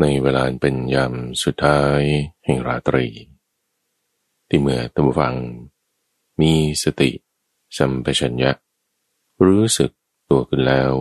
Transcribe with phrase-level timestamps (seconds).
[0.00, 2.00] ในเวลาเป็นยามสุดท้าย
[2.44, 3.06] แห่งราตรี
[4.48, 5.34] ที่เมื่อตัมฟัง
[6.40, 6.52] มี
[6.82, 7.10] สติ
[7.76, 8.50] สัมปชัญญะ
[9.44, 9.90] รู้สึก
[10.28, 10.92] ตัวขึ้นแล้ว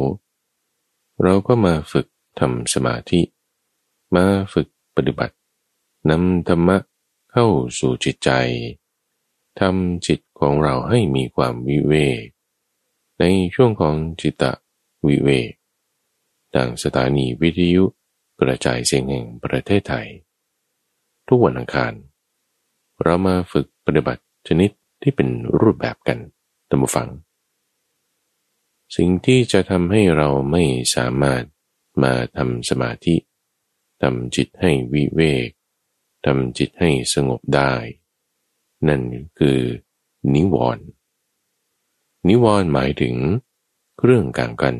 [1.21, 2.07] เราก็มาฝึก
[2.39, 3.21] ทำสมาธิ
[4.15, 5.35] มาฝึกปฏิบัติ
[6.09, 6.77] นำธรรมะ
[7.31, 7.47] เข้า
[7.79, 8.29] สู่จิตใจ
[9.59, 12.23] ทำจิตของเราให้มีความวิเวก
[13.19, 13.23] ใน
[13.55, 14.43] ช่วงของจิตต
[15.07, 15.51] วิเวก
[16.55, 17.83] ดังสถานีวิทยุ
[18.43, 20.07] กระจายเสียงแห่งประเทศไทย
[21.27, 21.93] ทุกวันอังคาร
[23.03, 24.69] เรามาฝึกปฏิบัติชนิด
[25.01, 25.29] ที่เป็น
[25.59, 26.19] รูปแบบกัน
[26.69, 27.09] ตัมฟัง
[28.95, 30.63] สิ่งที่จะทำให้เราไม่
[30.95, 31.43] สามารถ
[32.03, 33.15] มาทำสมาธิ
[34.01, 35.49] ทำจิตให้วิเวก
[36.25, 37.73] ทำจิตให้สงบได้
[38.87, 39.01] นั่น
[39.39, 39.59] คือ
[40.33, 40.85] นิวรณ์
[42.27, 43.15] นิวรณ์หมายถึง
[43.97, 44.75] เครื่องกลางกัน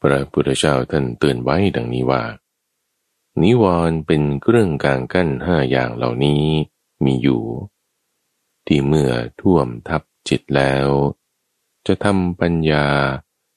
[0.00, 2.22] พระพุทธเจ้าท่านเตือนไว้ดังนี้ว่า
[3.42, 6.44] นิวรณ์เป็นเครื่องกลางกั้นห้าอย่างเหล่านี้
[7.04, 7.44] มีอยู่
[8.66, 10.88] ที่เมื่อท่วมทับจิตแล้ว
[11.86, 12.86] จะทำปัญญา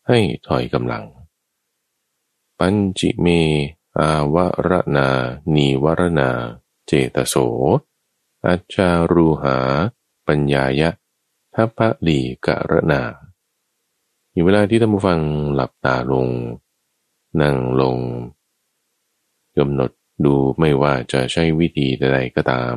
[0.07, 1.05] ให้ถอยกำลัง
[2.59, 3.27] ปัญจิเม
[3.99, 4.35] อาว
[4.69, 5.09] รณา
[5.55, 6.31] นีวรณา
[6.85, 7.35] เจตโส
[8.45, 9.57] อาจารูหา
[10.27, 10.89] ปัญญายะ
[11.55, 13.01] ทัพพลีกะระนา
[14.33, 15.19] อยู่เวลาที่ท่านผู้ฟัง
[15.55, 16.27] หลับตาลง
[17.41, 17.97] นั่งลง
[19.57, 19.91] กำหนด
[20.25, 22.75] ดูไม่ว่าจะใช้วิธีใดๆก็ตาม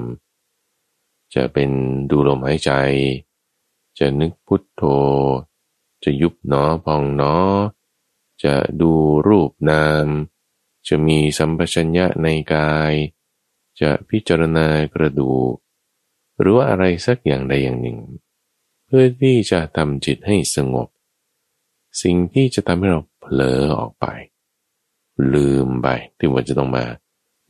[1.35, 1.71] จะเป็น
[2.11, 2.71] ดูลมหายใจ
[3.99, 4.83] จะนึกพุทโธ
[6.05, 7.37] จะยุบหนอพองหนอ
[8.45, 8.93] จะดู
[9.29, 10.07] รูปนาม
[10.89, 12.93] จะมีสัมปชัญญะในกาย
[13.81, 15.33] จะพิจารณากระดู
[16.39, 17.99] หรือว่าอะไรสักอย่างใดอย่างหนึ่ง
[18.85, 20.89] เพื่อที่จะทำจิตให้สงบ
[22.03, 24.07] สิ่งที่จะทำให้เราเผลอออกไป
[25.35, 26.85] ลืมไปที่ว่าจะต้องมา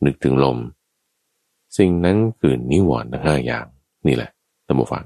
[0.05, 0.57] นึกถึงลม
[1.77, 3.65] สิ่งนั้นคือนิวรณ์ทั้งห้าอย่าง
[4.07, 4.31] นี่แหละ
[4.67, 5.05] ตัมฟัง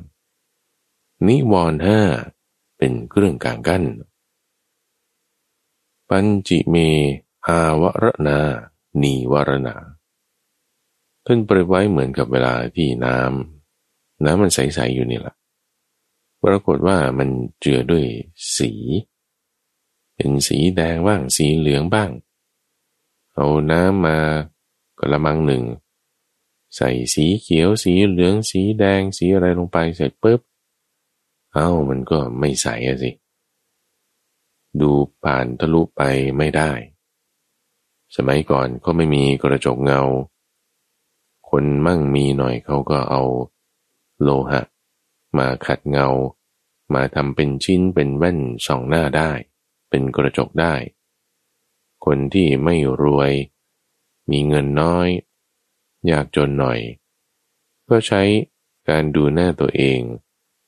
[1.27, 2.01] นิวรณ์ห้า
[2.77, 3.83] เป็นเครื่องกลางกั้น
[6.09, 6.75] ปัญจิเม
[7.47, 8.39] อาวรณา
[9.01, 9.75] นีวรณา
[11.25, 15.35] ท่านเปรียบไว้เหมือนกับเวลาที่น้ำน้ำมันใสๆอยู่นี่แหละ
[16.43, 17.29] ปรากฏว่ามัน
[17.59, 18.05] เจือด้วย
[18.57, 18.71] สี
[20.21, 22.11] เป็นสีแดงบ้างสีเหลืองบ้าง
[23.33, 24.17] เอาน้ำมา
[24.99, 25.63] กระมังหนึ่ง
[26.75, 30.39] ใส่สีเขียวสีเหลืองสีแดงสีอะไรลงไปเสร็จปุ๊บ
[31.53, 33.11] เอ้ามันก็ไม่ใสอะสิ
[34.79, 34.91] ดู
[35.23, 36.01] ผ่านทะลุไป
[36.37, 36.71] ไม่ได้
[38.15, 40.01] สมัยก่อนก็ไม่มีกระจกเงา
[41.49, 43.23] คนมั่งมีหน่อยเขาก็เอา
[44.21, 44.61] โลหะ
[45.37, 46.07] มาขัดเงา
[46.93, 49.31] มาทำเป็นชิ้นเป็นแว่นส่องหน้าได้
[49.91, 50.73] เป็นกระจกได้
[52.05, 53.31] คนที่ไม่รวย
[54.31, 55.07] มีเงินน้อย
[56.07, 56.79] อยากจนหน่อย
[57.89, 58.21] ก็ใช้
[58.89, 59.99] การดูหน้าตัวเอง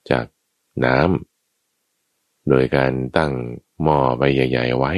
[0.10, 0.26] จาก
[0.86, 3.34] น้ำ โดยการตั้ง
[3.82, 4.94] หม้อใบใหญ่ ๆ ไว้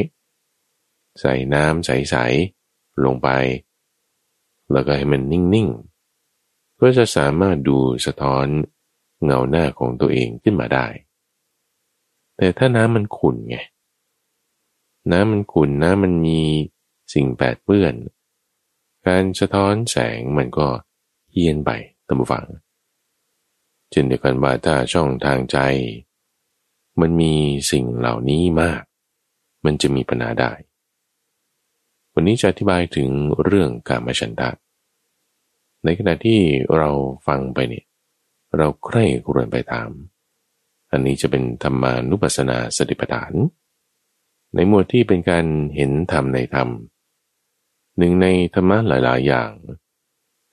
[1.20, 2.16] ใส่น้ำใส
[2.60, 3.30] ๆ ลงไป
[4.72, 5.68] แล้วก็ให้มันนิ่ง
[6.24, 8.46] ๆ ก็จะสามารถดูสะท้อน
[9.24, 10.88] เงาหน้าของตัวเองขึ้นมาได้
[12.38, 13.58] แต่ถ้าน้ำมันขุ่นไง
[15.12, 16.40] น้ำมันขุ่นน้ำมันมี
[17.14, 17.94] สิ่งแปดเปื้อน
[19.08, 20.68] การสะท้อนแสงมันก็
[21.32, 21.72] เฮียนไป
[22.08, 22.46] ตามฝัง
[23.92, 25.58] เช่นเดียวกันว่าถ้าช่องทางใจ
[27.02, 27.34] มันมี
[27.72, 28.84] สิ่งเหล่านี้มาก
[29.66, 30.52] มันจะมีปัญหาได้
[32.14, 33.10] วันนี้จะอธิบายถึง
[33.44, 34.50] เรื่องการมาชันทะ
[35.84, 36.40] ในขณะที่
[36.78, 36.90] เรา
[37.28, 37.86] ฟังไปเนี่ย
[38.58, 39.90] เราใคร่ครวญไปตาม
[40.92, 43.34] อันนี้จะเป็นธรรมานุปัสสนาสติปัฏฐาน
[44.56, 45.46] ในหมวดที่เป็นการ
[45.76, 46.70] เห็นธรรมในธรรม
[47.98, 49.50] หนึ่งในธรรมะหลาย ๆ อย่าง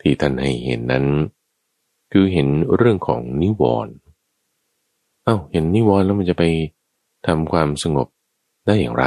[0.00, 1.06] ที่ท่านให้เห็นนั้น
[2.12, 3.94] คือเห็นเรื่องของนิวรณ์
[5.24, 6.44] เอา้าเห็นนิวรณ์แล้วมันจะไป
[7.26, 8.08] ทำความสงบ
[8.66, 9.04] ได้อย่างไร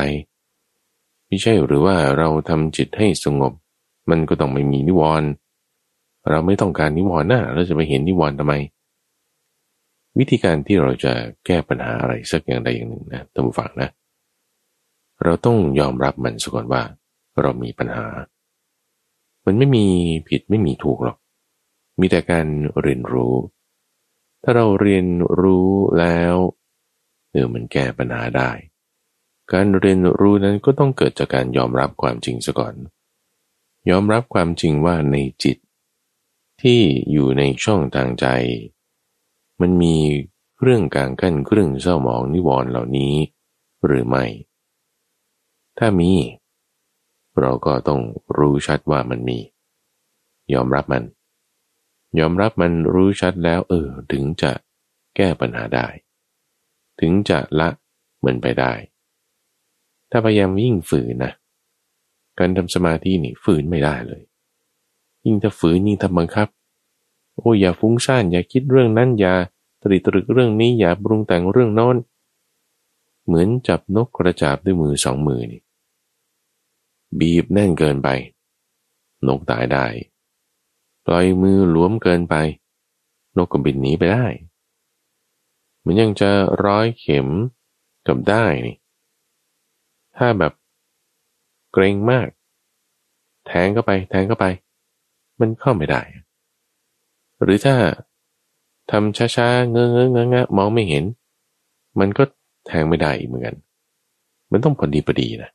[1.28, 3.54] ไม่ใช่หรือว่าเราทำจิตให้สงบ
[4.10, 5.30] มันก็ต้องไม่มีนิวรณ์
[6.30, 8.54] เราไม่ต้องการนิวรณ์นะเราจะไปเห็นนิวรณ์ทำไม
[10.18, 11.14] วิธีการที่เราจะ
[11.46, 13.90] แก้ปัญหาอะไรสักอย่างใดอย่างหนึ่งนะท่านผู้ฟังนะ
[15.24, 16.82] เราต้องยอมรับมันซะก่อนว่า
[17.42, 18.08] เรามีปัญหา
[19.46, 19.86] มันไม่มี
[20.30, 21.18] ผิดไม่มีถูกหรอก
[22.00, 22.48] มีแต่การ
[22.82, 23.36] เรียนรู้
[24.44, 25.06] ถ้าเราเรียน
[25.42, 25.68] รู้
[26.00, 26.36] แล้ว
[27.32, 28.52] เออมันแก้ปัญหาได้
[29.54, 32.76] การเรียนรู้นั้นก็ต้องเกิดจากการยอมรับความจริงซะก่อน
[33.90, 35.58] ยอมรับความจริงว่าในจิต
[36.62, 38.26] ที่อยู่ในช่องทางใจ
[39.62, 39.96] มันมี
[40.58, 43.16] เครื่องกลางกั้นเครื่องเศร้าหมองนิวรณ์เหล่านี้
[43.86, 44.26] หรือไม่
[45.78, 46.12] ถ้ามี
[47.40, 48.02] เราก็ต้อง
[48.38, 49.40] รู้ชัดว่ามันมี
[50.54, 51.04] ยอมรับมัน
[52.20, 54.52] ยอมรับมันรู้ชัดแล้ว เออ ถึงจะ
[55.16, 55.88] แก้ปัญหาได้
[57.00, 57.70] ถึงจะละ
[58.26, 58.74] มันไปได้
[60.12, 61.34] ถ้าพยายามยิ่งฝืนนะ
[62.40, 64.22] การทำสมาธินี่ฝืนไม่ได้เลย
[65.26, 66.48] ยิ่งถ้าฝืนยิ่งทำบังคับ
[67.36, 69.34] โอ้อย่าฟุ้งซ่านอย่าคิดเรื่องนั้นอย่า
[69.82, 71.98] ตริตรึกเรื่องนี้อย่าปรุงแต่งเรื่องโน้น
[73.26, 75.62] เหมือนจับนกกระจาบด้วยมือสองมือนี่
[77.20, 78.10] บีบแน่นเกินไป
[79.28, 79.86] นกตายได้
[81.06, 82.36] ปล่อยมือหลวมเกินไป
[83.38, 84.26] นกก็บินหนีไปได้
[85.86, 86.30] มันยังจะ
[86.66, 87.28] ร้อยเข็ม
[88.08, 88.78] กับได้นี่
[90.18, 90.54] ถ้าแบบ
[91.74, 92.28] เกรงมาก
[93.48, 94.46] แทงเข้าไป แทงเข้าไป
[95.40, 96.02] มันเข้าไม่ได้
[97.42, 97.76] หรือถ้า
[98.92, 101.04] ทำช้าๆ เงื้อเงื้อเงมองไม่เห็น
[102.00, 102.24] มันก็
[102.68, 103.56] แทงไม่ได้อีกเหมือนกัน
[104.52, 105.52] มันต้องพอดีพอดีนะ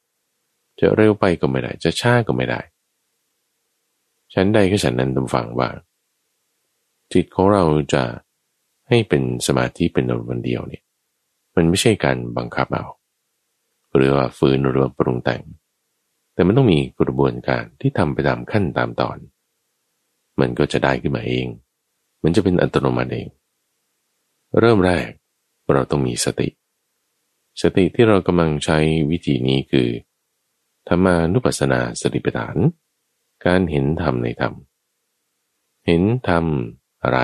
[0.80, 2.60] จะเร็วไปก็ไม่ได้ จะช้าก็ไม่ได้
[4.34, 5.68] ฉันใดก็ฉันนั้นตำฟังว่า
[7.12, 8.02] จิตของเราจะ
[8.88, 10.82] ให้เป็นสมาธิเป็นวันเดียวเนี่ย
[11.54, 12.86] มันไม่ใช่การบังคับเอา
[13.94, 15.42] หรือว่าฝืนหรือว่าปรุงแต่ง
[16.34, 19.18] แต่มันต้องมีกระบวนการที่ทำไปตามขั้นตามตอน
[20.40, 21.46] มันก็จะได้ขึ้นมาเอง
[22.22, 23.28] มันจะเป็นอัตโนมัติเอง
[24.60, 25.08] เริ่มแรก
[25.72, 26.48] เราต้องมีสติ
[27.62, 28.78] สติที่เรากำลังใช้
[29.10, 29.88] วิธีนี้คือ
[30.92, 32.56] ธรรมานุปัสสนาสติปัฏฐาน
[33.46, 34.54] การเห็นธรรมในธรรม
[35.86, 36.44] เห็นธรรม
[37.02, 37.20] อะไร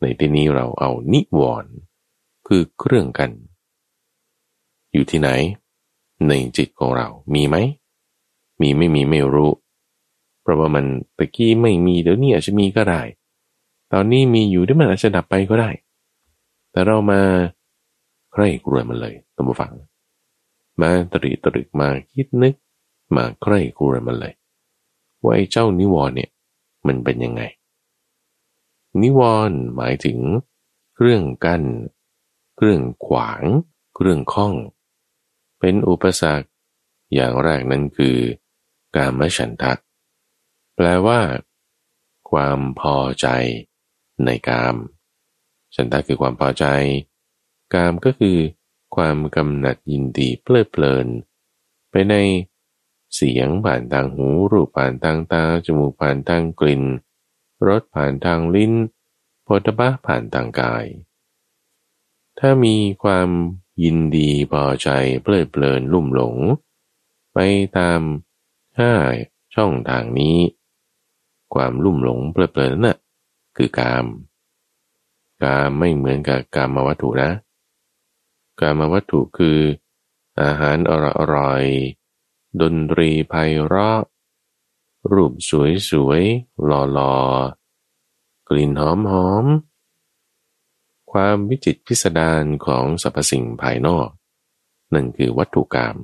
[0.00, 1.72] ในที่นี้เราเอานิวรณ์
[2.46, 3.30] คือเครื่องกัน
[4.92, 5.28] อยู่ที่ไหน
[6.28, 7.56] ในจิตของเรา มีไหม
[8.60, 9.52] มีไม่มีไม่รู้
[10.42, 10.84] เพราะว่ามัน
[11.18, 13.02] ตะกี้ไม่มีเดี๋ยวนี้อาจจะมีก็ได้
[13.92, 15.70] ตอนนี้มีอยู่ที่มันอาจจะดับไปก็ได้
[16.70, 17.20] แต่เรามา
[18.32, 19.72] ใคร่กลัวมันเลยตั้งฟัง
[20.80, 22.54] มาตรีตรึกมาคิดนึก
[23.16, 24.34] มาใคร่ครวญมันเลย
[25.22, 26.30] ว่าไอ้เจ้านิวรณ์เนี่ย
[26.86, 27.42] มันเป็นยังไง
[29.02, 30.18] นิวรณ์หมายถึง
[30.94, 31.62] เครื่องกัน้น
[32.56, 33.42] เครื่องขวาง
[33.94, 34.54] เครื่องข้อง
[35.60, 36.46] เป็นอุปสรรค
[37.14, 38.16] อย่างแรกนั้นคือ
[38.96, 39.72] การมฉันทะ
[40.76, 41.20] แปลว่า
[42.30, 43.26] ความพอใจ
[44.24, 44.76] ในกาม
[45.74, 46.64] ฉันทะคือความพอใจ
[47.74, 48.36] กามก็คือ
[48.96, 51.06] ความกำหนัดยินดีเพลิดเพลิน
[51.90, 52.14] ไปใน
[53.14, 56.82] เสียงผ่านทางหู รูปผ่านทางตา จมูกผ่านทางกลิ่น
[57.66, 58.72] รสผ่านทางลิ้น
[59.44, 60.84] โพธบะผ่านทางกาย
[62.38, 63.28] ถ้ามีความ
[63.82, 64.88] ยินดีพอใจ
[65.22, 66.36] เพลิดเพลินลุ่มหลง
[67.34, 67.38] ไป
[67.78, 68.00] ตาม
[68.78, 68.92] ห้า
[69.54, 70.36] ช่องทางนี้
[71.54, 72.98] ความลุ่มหลงเพลิดเพลินนั่น
[73.56, 74.04] คือกาม
[75.42, 77.30] กามไม่เหมือนกับกามมวัตถุนะ
[78.60, 79.58] การมาวัตถุคือ
[80.40, 80.92] อาหารอ
[81.34, 81.64] ร่อย
[82.60, 83.34] ดนตรีไพ
[83.66, 84.00] เราะ
[85.12, 86.22] รูปสวยสวย
[86.64, 87.16] หล่อหล่อ
[88.48, 89.46] กลิ่นหอมหอม
[91.12, 94.08] ความวิจิตพิสดารของสรรพสิ่งภายนอก
[94.94, 95.96] นั่นคือวัตถุกรรม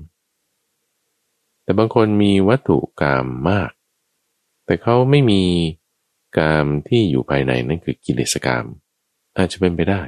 [1.62, 3.70] แต่บางคนมีวัตถุกรรมมาก
[4.64, 5.43] แต่เขาไม่มี
[6.38, 8.64] กรรมที่อยู่ภายในนั่นคือกิเลสกรรม
[9.37, 10.02] อาจจะเป็นไปได้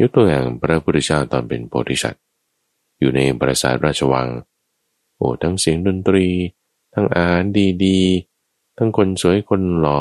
[0.00, 2.22] ยกตัวอย่างพระพุทธเจ้าตอนเป็นโพธิสัตว์
[2.98, 4.28] อยู่ในปราสาทราชวัง
[5.16, 6.26] โอ้ทั้งเสียงดนตรี
[6.94, 7.42] ทั้งอาหาร
[7.84, 10.00] ดีๆ ทั้งคนสวยคนหล่อ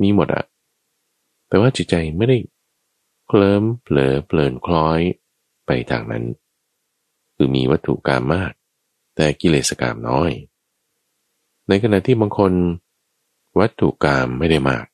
[0.00, 0.44] มีหมดอะ
[1.48, 2.36] แต่ว่าจิตใจไม่ได้
[3.26, 5.00] เคลิ้มเผลอเพลินคล้อย
[5.66, 6.24] ไปทางนั้น
[7.34, 8.52] คือมีวัตถุกรรมมาก
[9.16, 10.30] แต่กิเลสกรรมน้อย
[11.68, 12.52] ในขณะที่บางคน
[13.58, 14.84] วัตถุกรรมไม่ได้มาก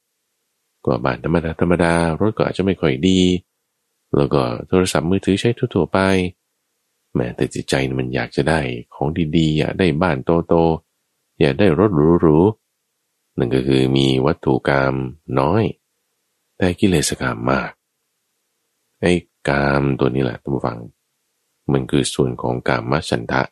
[0.84, 3.18] ก็บ้านธรรมดาธรรมดารถก็อาจจะไม่ค่อยดี
[4.16, 5.98] แล้วก็โทรศัพท์มือถือใช้ทั่วไป
[7.14, 8.60] แม้แต่จิตใจมันอยากจะได้
[8.94, 10.16] ของดีๆอยากได้บ้าน
[10.48, 11.90] โตๆอยากได้รถ
[12.20, 14.94] หรูๆนั่นก็คือมีวัตถุกรรม
[15.40, 15.62] น้อย
[16.56, 17.70] แต่กิเลสกรรมมาก
[19.00, 19.12] ไอ้
[19.48, 20.78] กามตัวนี้แหละท่านผู้ฟัง
[21.72, 23.42] มันคือส่วนของกามฉันทะ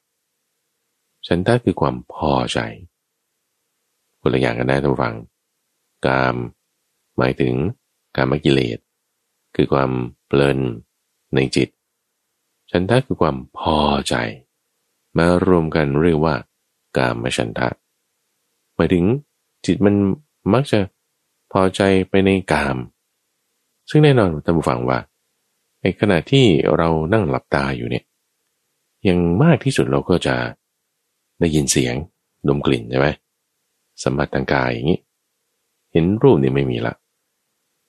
[1.26, 2.58] ฉันทะคือความพอใจ
[4.20, 5.14] คนละอย่างกันได้ท่านผู้ฟัง
[6.06, 6.34] กาม
[7.18, 7.54] หมายถึง
[8.16, 8.78] กามกิเลส
[9.56, 9.90] คือความ
[10.26, 10.58] เพลิน
[11.34, 11.68] ในจิต
[12.70, 13.78] ฉันทะคือความพอ
[14.08, 14.14] ใจ
[15.16, 16.34] มารวมกันเรียกว่า
[16.96, 17.68] กามฉันทะ
[18.76, 19.04] หมายถึง
[19.66, 19.94] จิตมัน
[20.52, 20.78] มักจะ
[21.52, 22.76] พอใจไปในกาม
[23.90, 24.98] ซึ่งแน่นอนท่านผู้ฟังว่า
[25.80, 28.04] ในขณะที่เรานั่งหลับตาอยู่เนี่ย
[29.08, 30.34] ยังมากที่สุดเราก็จะ
[31.40, 31.94] ได้ยินเสียง
[32.48, 33.08] ดมกลิ่นใช่ไหม
[34.02, 35.00] สัมผัสทางกายอย่างนี้
[35.92, 36.94] เห็นรูปนี่ไม่มีละ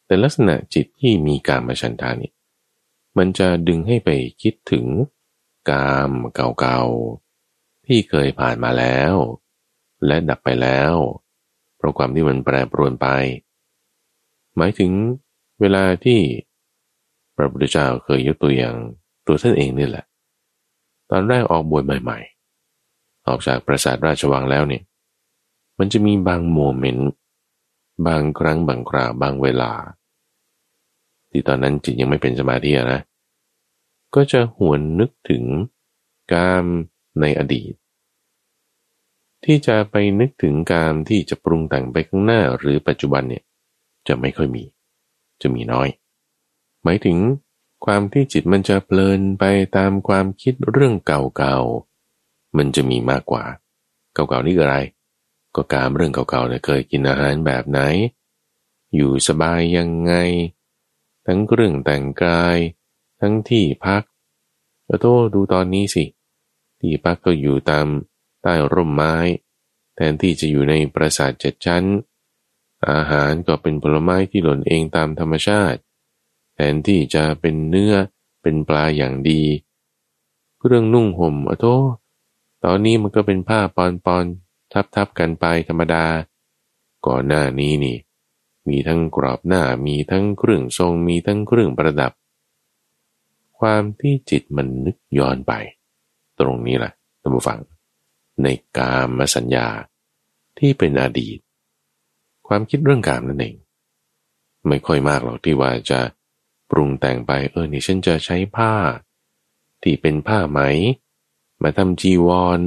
[0.05, 2.31] แต่ลักษณะจิตที่มีการมาชันทานี่
[3.17, 4.09] มันจะดึงให้ไป
[4.41, 4.85] คิดถึง
[5.69, 9.13] กามเก่าๆ ที่เคยผ่านมาแล้ว
[10.05, 10.93] และดับไปแล้ว
[11.77, 13.07] เพราะความที่มันแปรปรวนไป
[14.57, 14.91] หมายถึง
[15.61, 16.19] เวลาที่
[17.35, 18.75] พระพุทธเจ้าเคยยกตัวอย่าง
[19.27, 20.05] ตัวท่านเองนี่แหละ
[21.11, 22.19] ตอนแรกออกบวชใหม่
[22.73, 24.83] ๆ ออกจากปราสาทราชวังแล้วเนี่ย
[25.79, 27.09] มันจะมีบางโมเมนต์
[28.07, 29.71] บางครั้งบางคราวบางเวลา
[31.31, 33.01] ที่ตอนนั้นจิตยังไม่เป็นสมาธินะ
[34.15, 35.43] ก็จะหวนนึกถึง
[36.33, 36.65] กาม
[37.21, 37.73] ในอดีต
[39.45, 43.43] ที่จะไปนึกถึงกามที่จะปรุงแต่งไปข้างหน้าหรือปัจจุบันเนี่ย
[44.07, 44.63] จะไม่ค่อยมี
[45.41, 45.89] จะมีน้อย
[46.83, 47.17] หมายถึง
[47.85, 49.43] ความที่จิตมันจะเพลินไป
[49.77, 53.43] ตามความคิดเรื่องเก่าๆ มันจะมีมากกว่า
[54.13, 54.77] เก่าๆนี่อะไร
[55.55, 57.79] ก็การเรื่องเก่าๆเนี่ยเคยกินอาหารแบบไหน
[58.95, 60.13] อยู่สบายยังไง
[61.25, 62.57] ทั้งเรื่องแต่งกาย
[63.21, 64.03] ทั้งที่พัก
[64.85, 66.05] แล้วโตดูตอนนี้สิ
[66.79, 67.87] ที่พักก็อยู่ตาม
[68.41, 69.15] ใต้ร่มไม้
[69.95, 71.83] แทนที่จะอยู่ในปราสาทเจ็ดชั้น
[72.89, 75.79] อาหารก็เป็นผลไม้ที่หล่นเองตามธรรมชาติ
[76.55, 77.93] แทนที่จะเป็นเนื้อ
[78.41, 79.43] เป็นปลาอย่างดี
[80.65, 81.65] เรื่องนุ่งห่มอโต
[82.63, 84.25] ตอนนี้มันก็เป็นผ้าปอนปอน
[84.73, 86.05] ทับทับกันไปธรรมดา
[87.07, 87.97] ก่อนหน้านี้นี่
[88.69, 92.13] มีทั้งกรอบหน้ามีทั้งเครื่องทรงมีทั้งเครื่องประดับ
[93.59, 95.53] ความที่จิตมันนึกย้อนไป
[96.39, 97.59] ตรงนี้แหละท่านผู้ฟัง
[98.43, 99.67] ในกามสัญญา
[100.59, 101.37] ที่เป็นอดีต
[102.47, 103.55] ความคิดเรื่องกามนั่นเอง
[104.67, 105.99] ไม่ค่อยมากหรอกที่ว่าจะ
[106.69, 108.73] ปรุงแต่งไปเออนี่ฉันจะใช้ผ้า
[109.83, 110.59] ที่เป็นผ้าไหม
[111.61, 112.59] มาทำจีวร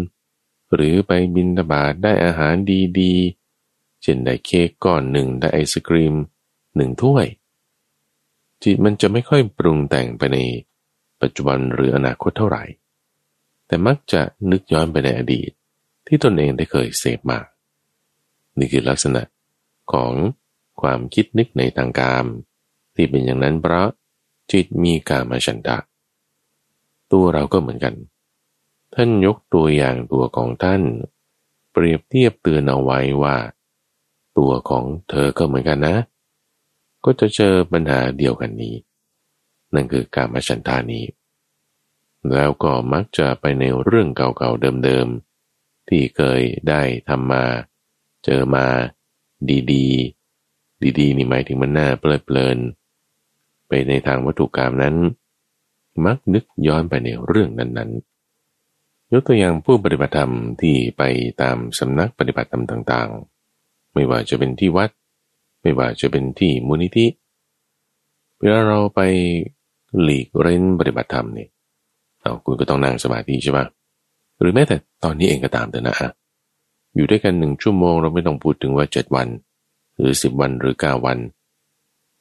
[0.77, 2.55] หรือไปบินตบาดได้อาหาร
[3.01, 6.15] ดีๆ เช่นได้เค้กก้อนหนึ่งได้ไอศกรีม
[6.77, 7.27] หนึ่งถ้วย
[8.63, 10.39] จิตมันจะไม่ค่อยปรุงแต่งไปใน
[11.21, 12.65] ปัจจุบันหรืออนาคตเท่าไหร่
[13.67, 15.51] แต่มักจะนึกย้อนไปในอดีต
[16.07, 17.39] ที่ตนเองได้เคยเสพมา
[18.59, 19.23] นี่คือลักษณะ
[19.93, 20.13] ของ
[20.81, 22.25] ความคิดนึกในทางการ
[22.95, 23.89] ที่เป็นอย่างนั้นเพราะ
[24.53, 25.77] จิตมีกามาฉันทะ
[27.13, 27.95] ตัวเราก็เหมือนกัน
[28.95, 30.83] ท่านยกตัวอย่างตัวของท่าน
[31.73, 33.37] เปรียบเทียบเตือนเอาไว้ว่า
[34.39, 35.97] ตัวของเธอก็เหมือนกันนะ
[37.05, 38.75] ก็จะเจอปัญหาเดียวกันนี้
[39.75, 41.05] นั่นคือการมาฉันทานี้
[42.35, 47.45] แล้วก็มักจะไปในเรื่องเก่าๆเดิมๆ ที่เคยได้ทำมา
[48.25, 48.67] เจอมา
[49.73, 52.59] ดีๆ ดีๆ นี่หมายถึงมันน่าเพลิดเพลิน
[53.69, 54.97] ไปในทางวัตถุกรรมนั้น
[56.05, 58.16] มักนึกย้อนไปในเรื่องนั้นๆ
[59.13, 61.03] ยกตัวอย่างผู้ปฏิบัติธรรมที่ไป
[61.43, 64.91] ตามสำนักปฏิบัติธรรมต่างๆ ไม่ว่าจะเป็นที่วัด
[65.63, 67.07] ไม่ว่าจะเป็นที่มูลนิธิ
[68.41, 69.01] เวลาเราไป
[70.03, 71.49] หลีกเร้นปฏิบัติธรรมเนี่ย
[72.21, 73.67] เอาคุณก็ต้องนั่งสมาธิใช่ปะ
[74.41, 75.95] หรือแม้แต่ตอนนี้เองก็ตามแต่นะ
[76.95, 79.29] อยู่ด้วยกันหนึ่งชั่วโมงเราไม่ต้องพูดถึงว่าเจ็ดวัน
[79.99, 81.19] หรือสิบวันหรือเก้าวัน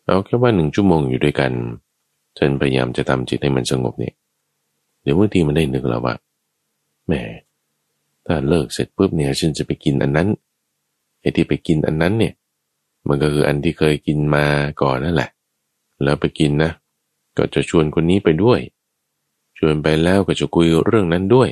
[0.05, 1.51] เอาแค่ว่าหนึ่งชั่วโมงอยู่ด้วยกัน
[2.37, 4.13] ฉันพยายามจะทำจิตให้มันสงบเนี่ย
[5.01, 6.15] เดี๋ยวบางทีมันได้นึกแล้วว่า
[7.05, 7.13] แหม
[8.25, 10.27] ถ้าเลิกเสร็จปุ๊บเนี่ยฉันจะไปกินอันนั้น
[11.19, 12.33] ไอ้ที่ไปกินอันนั้นเนี่ย
[13.07, 14.45] มันก็คืออันที่เคยกินมา
[14.81, 15.29] ก่อนนั่นแหละ
[16.03, 16.71] แล้วไปกินนะ
[17.37, 18.59] ก็จะชวนคนนี้ไปด้วย
[19.57, 21.49] ชวนไปแล้วก็จะคุยเรื่องนั้นด้วย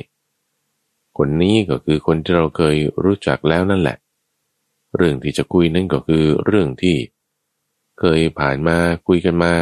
[1.18, 3.96] คนนี้ก็คือคนที่เราเคยรู้จักแล้วนั่นแหละ
[4.96, 6.96] เรื่องที่จะคุยนั่นก็คือเรื่องที่
[8.00, 8.76] เคยผ่านมา
[9.08, 9.52] คุยกันมา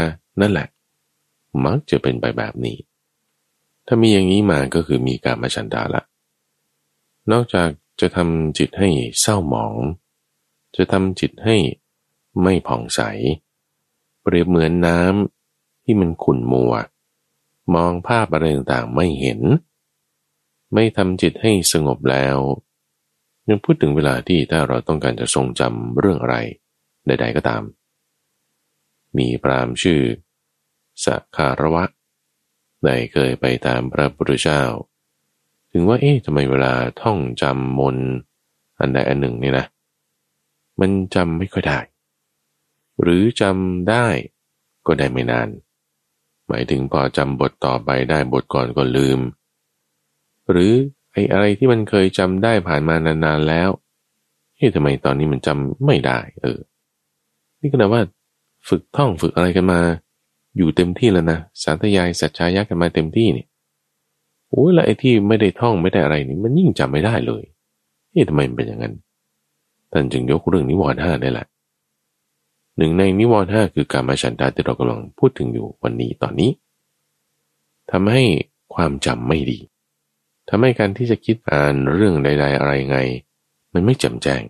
[0.40, 0.66] นั่นแหละ
[1.64, 2.76] มักจะเป็นไปแบบนี้
[3.86, 6.02] ถ้ามีอย่างนี้มาก็คือมีการมาชันดาละ
[7.32, 7.68] นอกจาก
[8.00, 8.88] จะทำจิตให้
[9.20, 9.74] เศร้าหมอง
[10.76, 11.56] จะทำจิตให้
[12.42, 13.00] ไม่ผ่องใส
[14.22, 16.72] เปรียบเหมือนน้ำที่มันขุ่นมัว
[17.74, 19.40] มองภาพอะไรต่างๆไม่เห็น
[20.74, 22.38] ไม่ทำจิตให้สงบแล้ว
[23.48, 26.36] ยังพูดถึงเวลาที่ถ้าเราต้องการจะทรงจำเรื่องอะไร
[27.06, 27.62] ใดๆก็ตาม
[29.18, 30.00] มีพรามชื่อ
[31.04, 31.84] สัคารวะ
[32.84, 34.62] ได้เคยไปตามพระพุทธเจ้า
[35.72, 37.96] ถึงว่าเอ๊ะทำไมเวลาท่องจำมน
[38.78, 39.66] อันใดอันหนึ่งนี่นะ
[40.80, 41.78] มันจำไม่ค่อยได้
[43.02, 44.06] หรือจำได้
[44.86, 45.48] ก็ได้ไม่นาน
[46.48, 49.20] หมายถึงพอจำบทต่อไปได้บทก่อนก็ลืม
[50.50, 50.72] หรือ
[51.12, 53.70] ไอ้อะไรที่มันเคยจำได้ผ่านมานานๆแล้ว
[54.56, 56.58] เฮ้ยทำไมตอนนี้มันจำไม่ได้ เออ
[57.60, 58.02] นี่ก็นะว่า
[58.68, 59.80] ฝึกท่องฝึกอะไรกันมา
[60.56, 63.46] อยู่เต็มที่แล้วนะสารทยายสัจชายะกันมาเต็มที่นี่
[64.50, 67.42] โอ้ยแล้วไอ้ที่ไม่ได้ท่องไม่ได้อะไรนี่มันยิ่งจำไม่ได้เลย
[68.10, 68.94] เอ๊ะทำไมมันเป็นอย่างนั้น
[69.92, 71.46] ท่านจึงยกเรื่องนิวรณ์ห้าได้แหละ
[72.76, 76.50] หนึ่งในนิวรณ์ห้าคือการมาฉันทาที่เรากำลังพูดถึงอยู่วันนี้ตอนนี้
[77.90, 78.22] ทำให้
[78.74, 79.58] ความจำไม่ดี
[80.48, 82.98] ทำให้การที่จะคิดอ่านเรื่องใด ๆ อะไรไง
[83.72, 84.42] มันไม่จ่มแจ้ง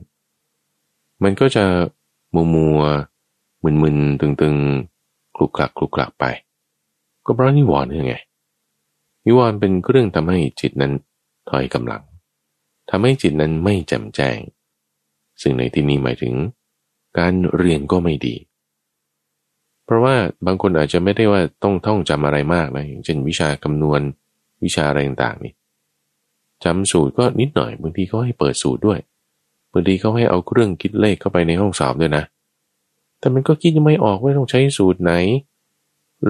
[1.22, 1.64] มันก็จะ
[2.34, 2.80] มัวมัว
[3.62, 4.91] มึนๆตึงๆ
[5.36, 6.24] คลุกคลักคลุกคลักไป
[7.24, 8.16] ก็เพราะนิวรณ์นี่ไง
[9.26, 10.92] นิวรณ์เป็นเครื่องทำให้จิตนั้น
[11.50, 12.02] ถอยกำลัง
[12.90, 14.38] ทำให้จิตนั้นไม่แจ่มแจ้ง
[15.42, 16.34] ซึ่งในที่นี้หมายถึง
[17.18, 18.36] การเรียนก็ไม่ดี
[19.84, 20.14] เพราะว่า
[20.46, 24.00] บางคนอาจจะไม่ได้ว่าต้องท่องจำอะไรมากนะอย่างเช่นวิชาคำนวณ
[24.64, 25.52] วิชาอะไรต่างๆนี่
[26.64, 28.98] จำสูตรก็นิดหน่อยบางทีเขาให้เปิดสูตรด้วย
[29.72, 32.24] บางทีเขาให้เอาเครื่องคิดเลขเข้าไปในห้องสอบด้วยนะ
[33.22, 35.12] แต่มันก็คิดยังไม่ออกว่าต้องใช้สูตรไหน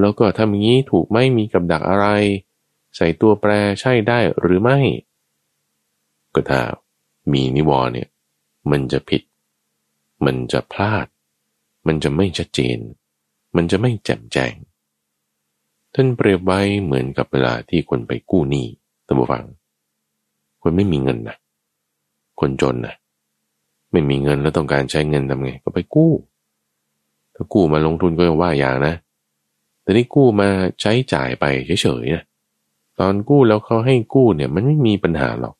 [0.00, 2.06] แล้วก็ทำอย่างนี้ถูกไม่มีกับดักอะไร
[2.96, 4.78] ใส่ตัวแปรใช่ได้หรือไม่
[6.34, 6.60] ก็ถ้า
[7.32, 8.08] มีนิวรณ์เนี่ย
[8.70, 9.22] มันจะผิด
[10.24, 11.06] มันจะพลาด
[11.86, 12.78] มันจะไม่ชัดเจน
[13.56, 14.54] มันจะไม่แจ่มแจ้ง
[15.94, 18.66] ท่านเปรียบไว้เหมือนกับเวลาที่คนไปกู้หนี้
[19.06, 19.44] ตัมบูฟัง
[20.62, 21.36] คนไม่มีเงินนะ
[22.40, 22.94] คนจนนะ
[23.92, 26.12] ไม่มีเงินแล้วต้องการใช้เงินทำไง ก็ไปกู้
[27.52, 28.94] กู้มาลงทุนก็ยังว่าอย่างนะ
[29.82, 30.48] แต่นี่กู้มา
[30.80, 31.44] ใช้จ่ายไป
[31.82, 32.24] เฉยๆนะ
[32.98, 35.54] ตอนกู้แล้วเขาให้กู้เนี่ย มันไม่มีปัญหาหรอก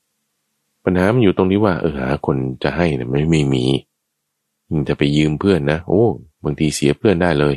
[0.84, 3.64] ปัญหามันอยู่ตรงนี้ว่าเออหาคนจะให้เนี่ยไม่ไม่มี
[4.70, 6.02] ยิ่งจะไปยืมเพื่อนนะโอ้
[6.44, 7.54] บางทีเสียเพื่อนได้เลย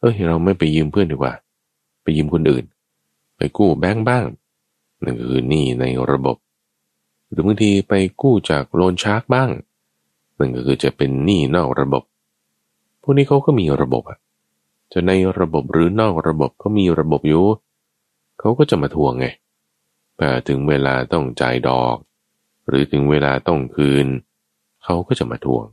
[0.00, 1.32] เออเราไม่ไปยืมเพื่อนดีกว่า
[2.02, 2.64] ไปยืมคนอื่น
[3.36, 4.24] ไปกู้แบงก์บ้าง
[5.04, 6.36] นั่นคือหนี้ในระบบ
[7.30, 9.50] หรือบางทีไปกู้จากโลนชาร์กบ้าง
[10.38, 12.02] นั่นก็คือจะเป็นหนี้นอกระบบ
[13.04, 14.18] พวกนี้เขาก็มีระบบอะ
[14.92, 17.44] จะในระบบหรือนอกระบบเขามีระบบอยู่
[18.40, 19.26] เขาก็จะมาทวงไง
[20.16, 21.96] แต่ถึงเวลาต้องจ่ายดอก
[22.68, 24.06] หรือถึงเวลาต้องคืน
[24.84, 25.64] เขาก็จะมาทวง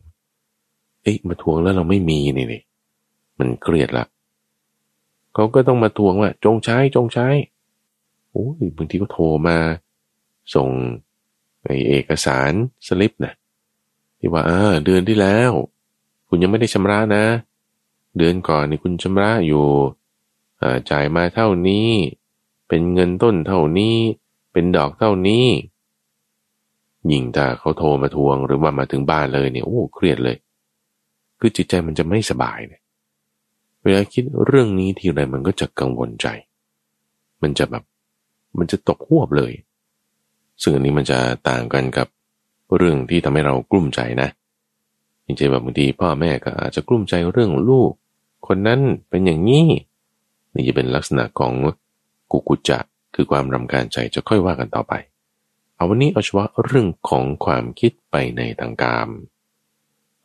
[1.04, 2.62] เอ๊ะมาทวงแล้วเราไม่มีนี่นี่
[3.40, 4.06] มันเครียดละ
[5.34, 7.28] เขาก็ต้องมาทวงว่า จงใช้จงใช้
[8.32, 9.58] โอ้ยบางทีก็โทรมา
[10.56, 10.70] ส่ง
[11.66, 12.52] ในเอกสาร
[12.88, 13.34] สลิปนะ
[14.20, 15.52] ที่ว่าเออเดือนที่แล้ว
[16.33, 17.24] คุณยังไม่ได้ชำระนะ
[18.17, 19.65] เดือนก่อนนี่คุณชำระอยู่
[20.91, 21.89] จ่ายมาเท่านี้
[22.67, 23.96] เป็นเงินต้นเท่านี้
[24.51, 25.46] เป็นดอกเท่านี้
[27.11, 30.37] ยิ่งถ้าเขาโทรมาทวงหรือว่ามาถึงบ้านเลยเนี่ยโอ้เครียดเลย
[31.39, 32.81] คือจิตใจมันจะไม่สบายเนี่ย
[33.83, 36.27] เวลาคิดเรื่องนี้ทีไรมันก็จะกังวลใจ
[37.41, 37.83] มันจะแบบ
[38.57, 39.53] มันจะตกหวบเลย
[40.61, 41.17] ซึ่งอันนี้มันจะ
[41.50, 42.07] ต่างกันกับ
[42.77, 44.29] เรื่องที่ทำให้เรากลุ้มใจนะ
[45.31, 47.91] จริงๆแบบบางทีพ่อแม่ก็อาจจะกลุ้มใจเรื่องลูก
[48.48, 49.67] คนนั้นเป็นอย่างนี้
[50.53, 51.53] นี่จะเป็นลักษณะของ
[52.31, 52.79] กุกุจจะ
[53.15, 54.94] คือความรำคาญใจจะค่อยว่ากันต่อไป
[55.75, 59.07] เอาวันนี้เอาเฉพาะเรื่องของความคิดไปในทางการ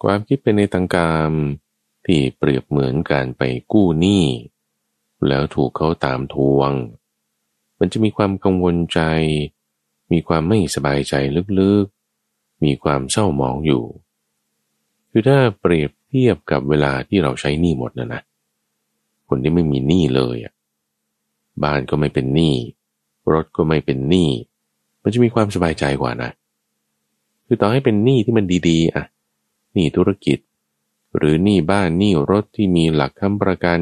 [0.03, 1.29] ความคิดไปในทางการ
[2.07, 3.43] ที่เปรียบเหมือนการไป
[3.73, 4.25] กู้หนี้
[5.29, 6.73] แล้วถูกเขาตามทวง
[7.79, 9.01] มันจะมีความกังวลใจ
[10.13, 11.15] มีความไม่สบายใจ
[11.61, 13.85] ลึกๆ มีความเศร้าหมองอยู่
[15.19, 18.23] คือถ้าเปรียบเทียบกับเวลาที่เราใช้หนี้หมดนะนะ
[19.29, 20.53] คนที่ไม่มีหนี้เลยอะ
[21.63, 22.55] บ้านก็ไม่เป็นหนี้
[23.33, 24.31] รถก็ไม่เป็นหนี้
[25.03, 26.31] มันจะมีความสบายใจกว่านะ
[27.47, 29.05] คือต่อให้เป็นหนี้ที่มันดีๆอะ
[29.75, 30.39] หนี้ธุรกิจ
[31.17, 33.81] หรือหนี้บ้านหนี้รถที่มีหลักค้ำประกัน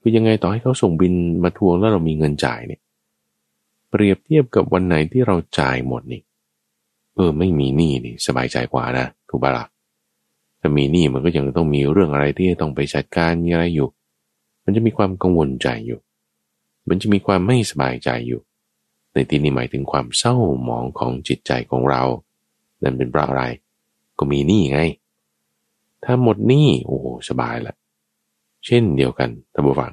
[0.00, 2.80] คือยังไงต่อให้เขาส่งบินมาทวงแล้วเรามีเงินจ่ายเนี่ย
[3.90, 6.20] เปรียบเทียบกับวันไหนที่เราจ่ายหมดนี่
[7.14, 9.73] เออไม่มีหนี้นี่สบายใจกว่านะถูกปะละ่ะ
[10.66, 13.88] ถ้ามีหนี้มันก็ยังต้องมีเรื่องอะไรที่ต้องไปจัดการมีอะไรอยู่
[14.64, 16.00] มันจะมีความกังวลใจอยู่
[16.88, 18.40] มันจะมีความไม่สบายใจอยู่
[19.12, 22.02] ในที่นี้หมายถึงความเศร้าหมองของจิตใจของเรา
[22.82, 23.42] นั่นเป็นเพราะอะไร
[24.18, 24.80] ก็มีหนี้ไง
[26.04, 26.98] ถ้าหมดหนี้โอ้
[27.28, 27.74] สบายละ
[28.66, 29.92] เช่นเดียวกันท่านผู้ฟัง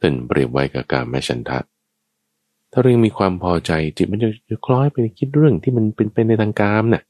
[0.00, 1.58] ต้นเปรียบไว้กับการแม่ชันทะ
[2.72, 4.28] ถ้าเรื่องมีความพอใจจิตมันจะ
[4.66, 7.02] คล้อยไปคิดเรื่องที่มันเป็นไปในทางกามน่ะ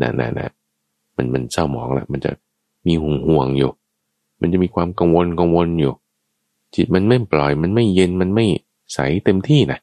[0.00, 0.50] น่ะน่ะน่ะ
[1.22, 2.32] มันมันเศร้าหมองและมันจะ
[2.86, 3.72] มีห่วงห่วงอยู่
[4.40, 5.92] มันจะมีความกังวลกังวลอยู่
[6.74, 8.46] จิตมันไม่ปล่อยมันไม่เย็นมันไม่
[8.92, 9.78] ใสเต็มที่นะ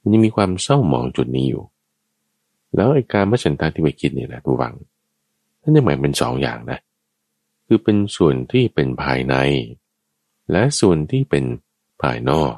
[0.00, 1.62] มันยังมีความเศร้าหมองจุดนี้อยู่
[2.74, 4.74] แล้วไอ้การมัฉันทาที่ไปคิดเนี่ยนะทุกวัง
[5.62, 6.78] นั่นยังหมายเป็นสองอย่างนะ
[7.66, 9.34] คือเป็นส่วนที่เป็นภายใน
[10.52, 11.44] และส่วนที่เป็น
[12.02, 12.54] ภายนอก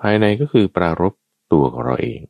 [0.00, 1.14] ภายในก็คือปรารบ
[1.52, 2.20] ตัวของเราเอง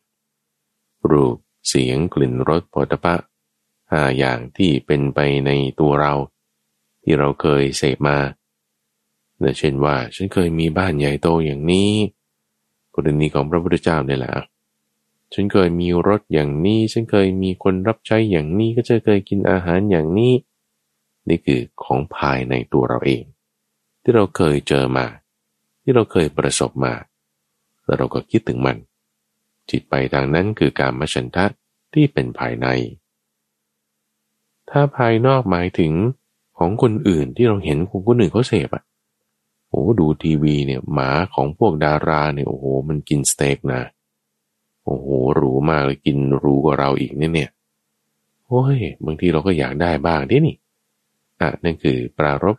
[1.11, 1.37] รูป
[1.69, 3.15] เสียงกลิ่นรสผลิภั
[3.93, 5.51] ห้าอย่างที่เป็นไปใน
[5.81, 6.15] ตัวเรา
[7.03, 8.19] ที่เราเคยเสพมา
[9.59, 11.93] เช่นว่า ฉันเคยมีบ้านใหญ่โตอย่างนี้
[12.95, 14.33] กรณีของพระพุทธเจ้าเนี่ยแหละ
[15.35, 20.33] ฉันเคยมีรถอย่างนี้ ฉันเคยมีคนรับใช้อย่างนี้ ก็จะเคยกินอาหารอย่างนี้
[21.29, 23.23] นี่คือของภายในตัวเราเอง
[24.03, 25.07] ที่เราเคยเจอมา
[25.83, 26.95] ที่เราเคยประสบมา
[27.85, 28.77] แล้วเราก็คิดถึงมัน
[29.71, 31.47] จิตไปทางนั้นคือการมฉันทะ
[31.95, 32.67] ที่เป็นภายใน
[34.73, 35.93] ถ้าภายนอกหมายถึง
[36.59, 38.83] ของคนอื่นที่เราเห็นของคนอื่นเขาเสพอะ
[39.69, 43.83] โอ้ดูทีวีเนี่ยหมาของพวกดาราเนี่ยโอ้โหมันกินสเต็กนะ
[44.85, 45.07] โอ้โห
[45.37, 47.51] หรูมากเลยกินรู้กว่าเราอีกเนี่ยเนี่ย
[48.47, 50.57] โอ้ยบางทีเราก็อยากได้บ้างดินี่
[51.41, 52.57] อะนั่นคือปรารบ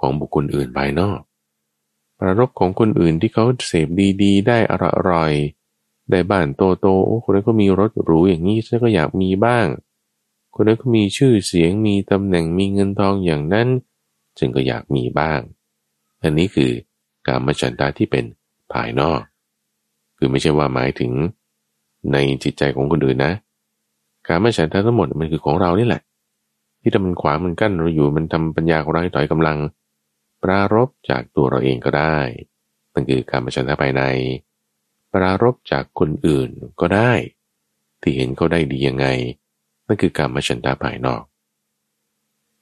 [0.00, 1.20] ของบุคคลอื่นภายนอก
[2.18, 3.88] ปรารบของคนอื่นที่เขาเสพ
[4.22, 4.74] ดีๆ ได้อ
[5.10, 5.32] ร่อย
[6.10, 9.66] ได้บ้านโตโตโอ้คนนั้นก็มีรถหรูอย่างนี้ฉันก็อยากมีบ้าง
[10.54, 13.68] คนนั้นก็มีชื่อเสียงมีตำแหน่งมีเงินทองอย่างนั้น
[14.38, 15.40] ฉันก็อยากมีบ้าง
[16.22, 16.70] อันนี้คือ
[17.26, 18.24] การมฉันตาที่เป็น
[18.72, 19.20] ภายนอก
[20.16, 21.12] คือไม่ใช่ว่าหมายถึง
[22.12, 23.32] ในจิตใจของคนอื่นนะ
[24.26, 26.02] การมฉันตาทั้งหมดมันคือของเรานี่แหละ
[26.80, 29.58] ที่ทำมันขวางมันกั้นเราอยู่มันทำปัญญาของเราให้ถอยกำลัง
[30.42, 32.18] ปรารบจากตัวเราเองก็ได้
[32.92, 34.02] นั่นคือการมฉันตาภายใน
[35.12, 37.12] ปรารบจากคนอื่นก็ได้
[38.02, 39.06] ที่เห็นเขาได้ดียังไง
[39.86, 41.22] นั่นคือการมฉันตาภายนอก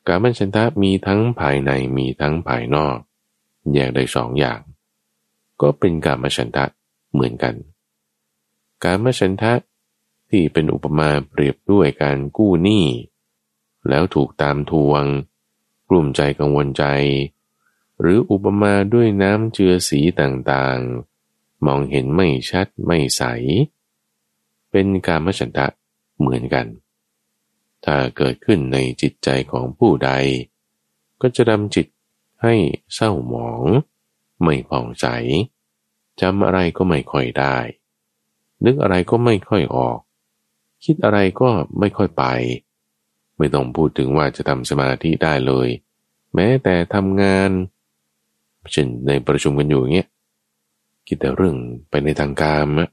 [0.06, 2.96] การมฉันทะมีทั้งภายในมีทั้งภายนอก
[3.72, 4.61] แยกได้สองอย่าง
[5.61, 6.64] ก็เป็นการมฉันทะ
[7.12, 7.54] เหมือนกัน
[8.85, 9.52] การมฉันทะ
[10.30, 12.87] ที่เป็นอุปมาเปรียบด้วยการกู้หนี้
[13.88, 15.04] แล้วถูกตามทวง
[15.88, 16.85] กลุ่มใจกังวลใจ
[18.00, 23.22] หรืออุปมาด้วยน้ำเจือสีต่างๆ มองเห็นไม่ชัดไม่ใส
[24.70, 25.66] เป็นการมฉันทะ
[26.18, 26.66] เหมือนกัน
[27.84, 30.10] ถ้าเกิดขึ้นในจิตใจของผู้ใด
[31.20, 31.86] ก็จะดำจิต
[32.42, 32.54] ให้
[32.94, 33.62] เศร้าหมอง
[34.42, 35.06] ไม่ผ่องใส
[36.20, 37.56] จำอะไรก็ไม่ค่อยได้
[38.64, 39.98] นึกอะไรก็ไม่ค่อยออก
[40.84, 42.24] คิดอะไรก็ไม่ค่อยไป
[43.38, 45.68] ไม่ต้องพูดถึงว่าจะทำสมาธิได้เลย
[46.34, 47.50] แม้แต่ทำงาน
[48.72, 50.08] เช่นในประชุมกันอยู่เงี้ย
[51.06, 51.56] คิดแต่เรื่อง
[51.90, 52.88] ไปในทางการอะ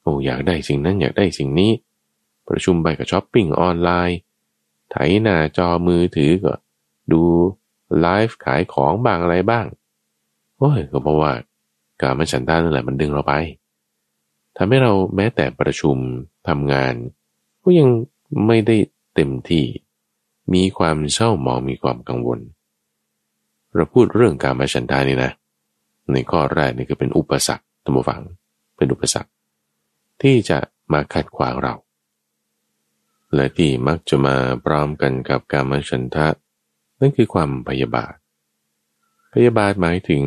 [0.00, 1.70] โอ้อยากได้สิ่งนั้นอยากได้สิ่งนี้
[2.52, 4.18] ประชุมไปกับช้อปปิ้งออนไลน์
[4.90, 6.52] ไถหน้าจอมือถือก็
[7.12, 7.22] ดู
[8.00, 9.66] ไลฟ์ขายของบางอะไรบ้าง
[10.58, 11.32] โอ้ยก็เพราะว่า
[12.00, 13.34] การมันฉันทานั่นแหละมันดึงเราไป
[14.56, 15.96] ทำให้เราแม้แต่ประชุม
[16.48, 16.94] ทำงาน
[17.62, 17.88] ก็ยัง
[18.46, 18.76] ไม่ได้
[19.14, 19.64] เต็มที่
[20.54, 22.40] มีความเศร้าหมองมีความกังวล
[23.74, 25.30] เราพูดเรื่องการมาฉันทานี่นะ
[26.12, 28.20] ในข้อแรกนี่คือเป็นอุปสรรคตัมฟัง
[28.76, 29.30] เป็นอุปสรรค
[30.22, 30.58] ที่จะ
[30.92, 31.74] มาขัดขวางเรา
[33.34, 36.28] และที่มักจะมาพร้อมกันกับการมฉันทะ
[37.00, 38.14] นั่นคือความพยาบาท
[39.32, 40.24] พยาบาทหมายถึง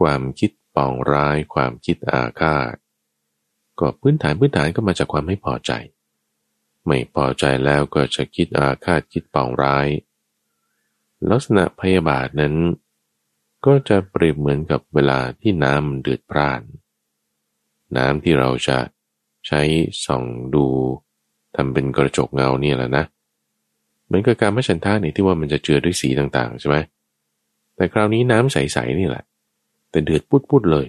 [0.00, 2.74] ความคิดปองร้าย ความคิดอาฆาต
[3.78, 5.72] ก็พื้นฐานพื้นฐานก็มาจากความไม่พอใจ
[6.86, 9.88] ไม่พอใจแล้วก็จะคิดอาฆาตคิดปองร้าย
[11.30, 12.54] ลักษณะพยาบาทนั้น
[13.66, 16.62] ก็จะเปรียบเหมือนกับเวลาที่น้ำเดือดพร่าน
[17.96, 18.78] น้ำที่เราจะ
[19.46, 19.60] ใช้
[20.06, 20.66] ส่องดู
[21.54, 23.04] ทำเป็นกระจกเงาเนี่ยแหละนะ
[24.06, 26.76] เหมือนกับการไม่ฉันท่านี่ที่ว่ามันจะเจือด้วยสีต่างๆใช่ไหม
[27.76, 29.24] แต่คราวนี้น้ำใสๆนี่แหละ
[29.90, 30.86] แต่เดือดปุดๆเลย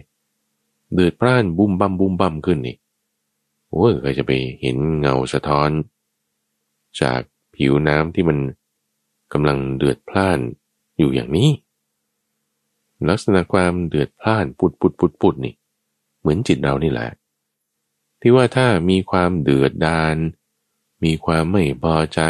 [0.93, 2.75] เดือดพร่านบุ้มบั่มบุ้มบั่มขึ้นนี่
[3.69, 5.69] โอ้ยใครจะไปเห็นเงาสะท้อน
[7.01, 7.21] จาก
[7.55, 8.37] ผิวน้ำที่มัน
[9.33, 10.39] กำลังเดือดพล่าน
[10.97, 11.49] อยู่อย่างนี้
[13.09, 15.53] ลักษณะความเดือดพล่านปุดปุดปุดปุดนี่
[16.19, 17.07] เหมือนจิตเรานี่แหละ
[18.21, 20.15] ที่ว่าถ้ามีความเดือดดาน
[21.03, 22.21] มีความไม่พอใจ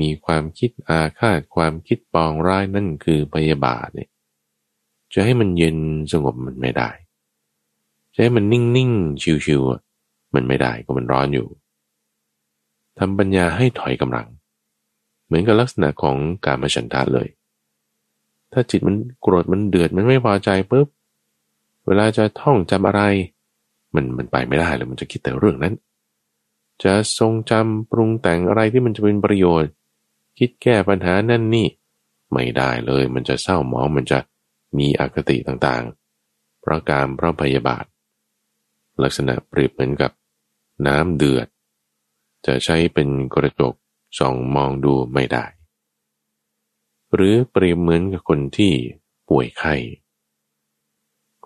[0.00, 4.10] มีความคิดอาฆาตความคิดปองร้ายนั่นคือพยาบาทเนี่ย
[5.12, 5.78] จะให้มันเย็น
[6.12, 6.90] สงบมันไม่ได้
[8.14, 11.48] จะให้มันนิ่งๆชิวๆมันไม่ได้ก็มันร้อนอยู่
[12.98, 14.26] ทำปัญญาให้ถอยกำลัง
[15.26, 17.28] เหมือนกับลักษณะของการมาฉันทะเลย
[18.52, 20.88] ถ้าจิตมันโกรธมันเดือดมันไม่พอใจปุ๊บ
[21.86, 23.02] เวลาจะท่องจำอะไร
[23.94, 25.74] มันมันไปไม่ได้เลยมันจะคิดแต่เรื่องนั้น
[26.84, 29.72] จะทรงจำปรุงแต่งอะไรที่มันจะเป็นประโยชน์
[30.38, 31.68] คิดแก้ปัญหานั่นนี่
[32.32, 34.18] ไม่ได้เลยมันจะเศร้าหมองมันจะ
[34.78, 37.84] มีอคติต่างๆ เพราะการเพราะพยาบาท
[39.02, 40.10] ลักษณะเปรียบเหมือนกับ
[40.86, 41.48] น้ำเดือด
[42.46, 43.74] จะใช้เป็นกระจก
[44.18, 45.44] ส่องมองดูไม่ได้
[47.14, 48.72] หรือเปรียบเหมือนกับคนที่
[49.28, 49.74] ป่วยไข้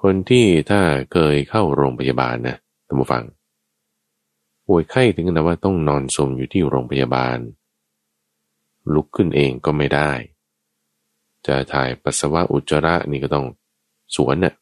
[0.03, 0.81] คนที่ถ้า
[1.13, 3.25] เคยเข้าโรงพยาบาลนะท่านผู้ฟัง
[4.67, 7.39] ป่วยไข้ถึงขนาดว่าต้องนอนสมอยู่ที่โรงพยาบาล
[8.95, 10.11] ลุกขึ้นเองก็ไม่ได้
[11.47, 13.47] จะถ่ายปัสสาวะอุจจาระนี่ก็ต้อง
[14.17, 14.55] สวนน่ะ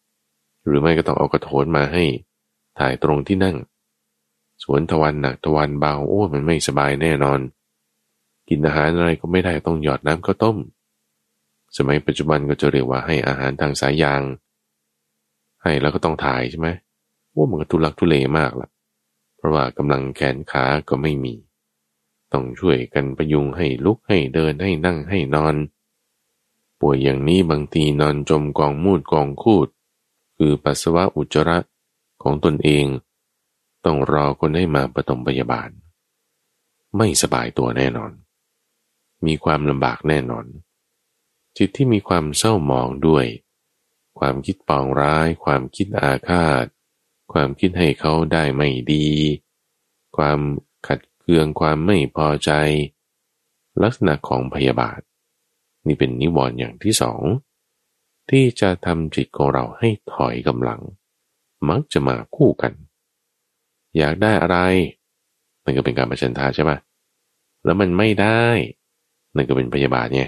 [0.65, 2.05] หรือไม่ก็ต้องเอากระโถนมาให้
[2.79, 3.57] ถ่ายตรงที่นั่ง
[4.63, 7.41] สวนทวันหนักทวันเบาโอ้มันไม่สบายแน่นอน
[8.49, 10.57] กินอาหารอะไรก็ไม่ได้ต้องหยอดน้ำข้าวต้ม
[11.77, 14.23] สมัยปัจจุบันก็จะเรียกว่าให้อาหารทางสายยาง
[15.63, 16.69] ให้แล้วก็ต้องถ่ายใช่ไหม
[17.35, 18.69] ว่ามันก็ทุลักทุเลมากละ่ะ
[19.43, 21.35] เพราะว่ากำลังแขนขาก็ไม่มี
[22.33, 25.55] ต้องช่วยกันประยุงให้ลุกให้เดินให้นั่งให้นอน
[26.81, 29.69] ป่วยอย่างนี้บางทีนอนจมกองมูดกองคูด
[30.37, 31.59] คือปัสสาวะอุจจาระ
[32.23, 32.87] ของตนเอง
[33.85, 35.69] ต้องรอคนให้มาประตมพยาบาล
[36.97, 38.13] ไม่สบายตัวแน่นอน
[39.27, 40.47] มีความลำบากแน่นอน
[41.57, 43.27] จิตที่มีความเศร้าหมองด้วย
[44.19, 46.67] ความคิดปองร้าย ความคิดอาฆาต
[47.33, 49.07] ความคิดให้เขาได้ไม่ดี
[50.17, 50.39] ความ
[50.87, 52.51] ขัดเคืองความไม่พอใจ
[53.83, 55.01] ลักษณะของพยาบาท
[55.87, 57.23] นี่เป็นนิวรณ์อย่างที่สอง
[58.31, 60.81] ที่จะทำจิตของเราให้ถอยกำลัง
[61.69, 62.73] มักจะมาคู่กัน
[63.99, 64.59] อยากได้อะไร
[65.65, 66.73] มันก็เป็นการประชันทาใช่ไหม
[67.65, 68.45] แล้วมันไม่ได้
[69.35, 70.25] นั่นก็เป็นพยาบาทไง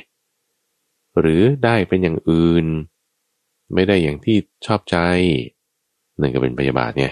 [1.21, 2.67] หรือได้เป็นอย่างอื่น
[3.75, 4.37] ไม่ได้อย่างที่
[4.67, 4.97] ชอบใจ
[6.20, 7.07] นั่นก็เป็นพยาบาทไง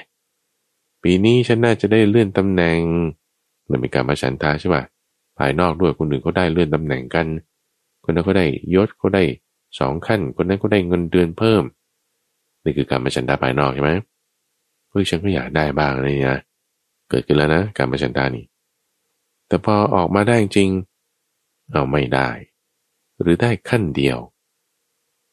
[1.02, 2.78] ปีนี้ฉันน่าจะได้เลื่อนตำแหน่ง
[3.68, 4.82] นั่นเป็นการประชันทาใช่ป่ะ
[5.38, 7.26] ภายนอกด้วยคนอื่นเขาได้เลื่อนตำแหน่งกัน
[8.04, 9.22] คนนั้นก็ได้ยศเขาได้
[9.78, 11.62] สองขั้น คนนั้นก็ได้เงินเดือนเพิ่ม
[12.64, 13.92] นี่คือการประชันทาภายนอกใช่ไหม
[14.90, 16.40] เฮ้ยฉันก็อยากได้บ้างเลยนะ
[17.10, 18.44] เกิดขึ้นแล้วนะการประชันตานี่
[19.48, 20.70] แต่พอออกมาได้จริง
[21.72, 22.28] เอาไม่ได้
[23.20, 24.18] หรือได้ขั้นเดียว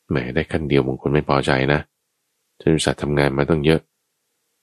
[0.10, 1.80] แหมได้ขั้นเดียวบางคนไม่พอใจนะ
[2.62, 3.82] จนสัตว์ทำงานมาต้องเยอะ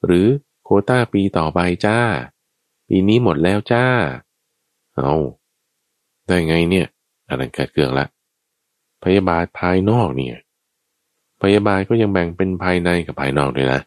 [0.05, 0.27] หรือ
[0.63, 1.99] โคต้าปีต่อไปจ้า
[2.89, 3.85] ปีนี้หมดแล้วจ้า
[4.97, 5.13] เอา
[6.27, 6.87] ได้ไงเนี่ย
[7.29, 8.07] อะไรเกิดเกืองละ
[9.05, 10.43] พยาบาลภายนอกเนี่ย
[11.43, 13.81] พยาบาลก็ยังแบ่งเป็นภายในกับภายนอกด้วยนะ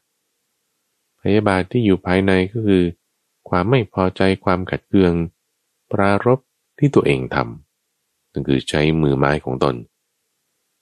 [1.22, 2.84] พยาบาทที่อยู่ภายในก็คือ
[3.50, 5.14] ความไม่พอใจความขัดเคือง
[5.92, 6.40] ปรารบ
[6.80, 9.76] ที่ตัวเองทำนั่นคือใช้มือไม้ของตน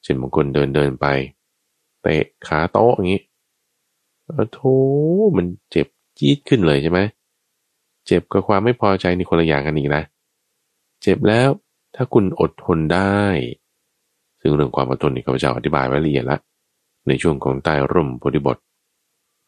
[0.03, 1.07] เช่นบางคนเดินเดินไป
[2.07, 3.21] ตะขาโต๊ะอย่างนี้
[4.53, 4.75] โธ่
[5.37, 6.99] มันเจ็บจี๊ดขึ้นเลยใช่ไหม
[8.05, 10.03] เจ็บกับความไม่พอใจนี่คนละอย่างกันอีกนะ
[11.01, 11.49] เจ็บแล้ว
[11.95, 13.21] ถ้าคุณอดทนได้
[14.41, 16.39] ซึ่งเรื่องความอดทนนี่ข้าพเจ้าอธิบายไว้ละเอียดละ
[17.07, 18.57] ในช่วงของใต้ร่มโพธิบท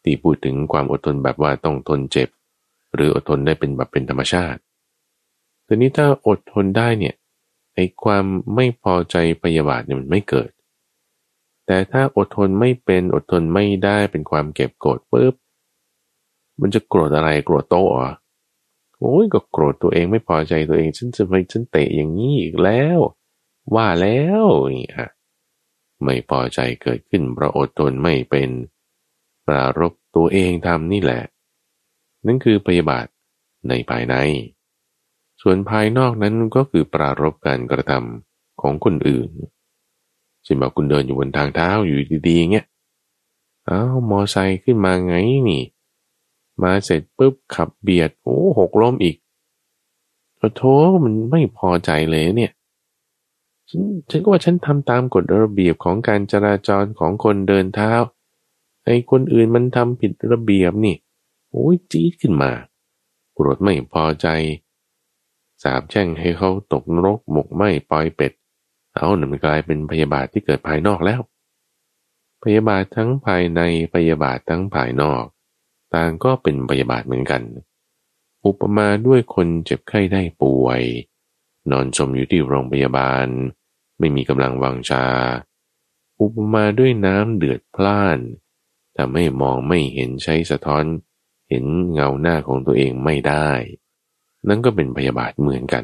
[0.04, 2.30] ที่พูดถึงความอดทนแบบว่าต้องทนเจ็บ
[2.96, 4.60] หรืออดทนได้เป็นแบบเป็นธรรมชาติ
[5.66, 7.16] แต่นี้ถ้าอดทนได้เนี่ย
[7.76, 10.50] ไอ้ความไม่พอใจพยาบาทเนี่ยมันไม่เกิด
[11.72, 15.34] แต่ถ้าอดทนไม่เป็นอดทนไม่ได้เป็นความเก็บโกรธปุ๊บ
[16.60, 17.90] มันจะโกรธอะไรโกรธโต๊ะ
[19.00, 23.00] โอ้ยก็โกรธตัวเองไม่พอใจตัวเองฉันจะไปฉันเตะอย่างนี้อีกแล้ว
[23.76, 25.10] ว่าแล้วนี่ฮะ
[26.04, 28.50] ไม่พอใจเกิดขึ้นเพราะอดทนไม่เป็น
[29.48, 31.22] ปรารบตัวเองทำนี่แหละ
[32.26, 33.06] นั่นคือพยาบาท
[33.70, 34.16] ในภายใน
[35.42, 39.30] ส่วนภายนอกนั้นก็คือปรารบการกระทำของคนอื่น
[40.44, 41.98] เช่นบอกคุณเดินอยู่บนทางเท้าอยู่
[42.28, 42.66] ดีๆเงี้ย
[43.70, 45.14] อ้าวมอไซค์ขึ้นมาไง
[45.50, 45.64] นี่
[46.62, 49.18] มาเสร็จปุ๊บขับเบียด โอ้หกล้มอีก
[50.58, 50.74] โธ่
[51.04, 52.52] มันไม่พอใจเลยเนี่ย
[53.70, 57.92] ฉันฉันก็ว่าฉันทำตามกฎระเบียบของการจราจรของคนเดินเท้า
[58.86, 60.96] ไอ้คนอื่นมันทำผิดระเบียบนี่
[61.52, 62.52] โอ้ยจี๊ดขึ้นมา
[63.34, 64.28] โกรธไม่พอใจ
[65.64, 68.32] สาบแช่งให้เขาตกนรกหมกไหมปล่อยเป็ด
[69.00, 71.22] เอาหนึ่งกลายเป็นพยาบาทที่เกิดภายนอกแล้ว
[72.44, 73.62] พยาบาททั้งภายใน
[73.94, 75.24] พยาบาททั้งภายนอก
[75.94, 77.42] ต่างก็เป็นพยาบาทเหมือนกัน
[78.46, 80.82] อุปมาด้วยคนเจ็บไข้ได้ป่วย
[81.72, 83.28] นอนชมอยู่ที่โรงพยาบาล
[84.00, 85.06] ไม่มีกำลังวังชา
[86.20, 88.20] อุปมาด้วยน้ำเดือดพล่าน
[88.98, 90.84] ทำให้มองไม่เห็นใช้สะท้อน
[91.50, 93.50] เห็นเงาหน้าของตัวเองไม่ได้
[94.48, 95.84] นั่นก็เป็นพยาบาทเหมือนกัน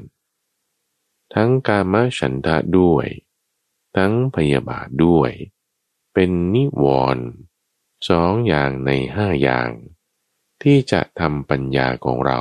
[1.34, 3.08] ทั้งกามฉันทะด้วย
[3.98, 5.32] ทั้งพยาบาทด้วย
[6.14, 6.86] เป็นนิว
[7.16, 7.26] รณ์
[8.10, 9.70] สองอย่างในห้าอย่าง
[10.62, 12.40] ที่จะทำปัญญาของเรา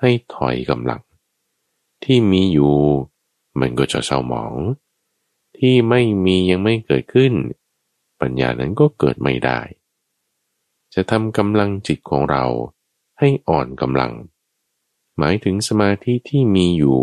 [0.00, 1.02] ให้ถอยกำลัง
[2.04, 2.76] ที่มีอยู่
[3.60, 4.54] มันก็จะเศร้าหมอง
[5.58, 7.32] ที่ไม่มียังไม่เกิดขึ้น
[8.20, 9.60] ปัญญานั้นก็เกิดไม่ได้
[10.94, 12.44] จะทำกำลังจิตของเรา
[13.18, 14.12] ให้อ่อนกำลัง
[15.18, 17.00] หมายถึงสมาธิที่มีอยู่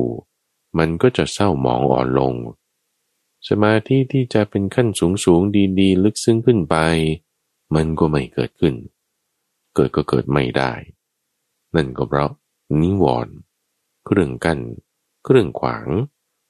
[0.77, 2.33] มันก็จะเศร้าหมองอ่อนลง
[3.47, 5.41] สมาธิที่จะเป็นขั้นสูงสูง
[5.79, 6.75] ดีๆ ลึกซึ้งขึ้นไป
[7.75, 8.75] มันก็ไม่เกิดขึ้น
[9.75, 10.73] เกิดก็เกิดไม่ได้
[11.75, 12.31] นั่นก็เพราะ
[12.81, 13.35] นิวรณ์
[14.05, 14.59] เครื่องกัน้น
[15.23, 15.87] เครื่องขวาง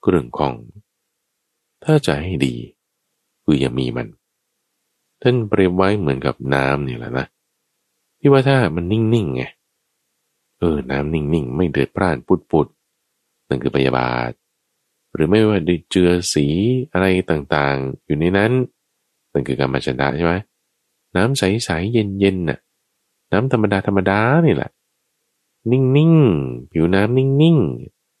[0.02, 0.54] เครื่องคอง
[1.84, 2.54] ถ้าจะให้ดี
[3.44, 4.08] คืออย่ามีมัน
[5.22, 7.26] ท่านเปรียบไว้เหมือนกับน้ำนี่แหละนะ
[8.18, 9.42] ที่ว่าถ้ามันนิ่งๆไง
[10.58, 12.81] เออน้ำนิ่งๆ ไม่เดือดพร่านปุดๆ
[13.52, 14.30] นั่นคือพยาบาท
[15.14, 16.46] หรือไม่ว่าดเจือสี
[16.92, 18.52] อะไรต่างๆ อยู่ในนั้น
[19.32, 20.34] นั่นคือการมชนะใช่ไหม
[21.16, 22.58] น้ำใสๆเย็นๆน่ะ
[23.32, 24.70] น้ำธรรมดาธรรมดานี่แหละ
[25.70, 27.58] นิ่งๆผิวน้ำนิ่ง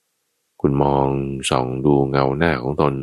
[0.00, 1.06] ๆ คุณมอง
[1.50, 2.94] ส่องดูเงาหน้าของตน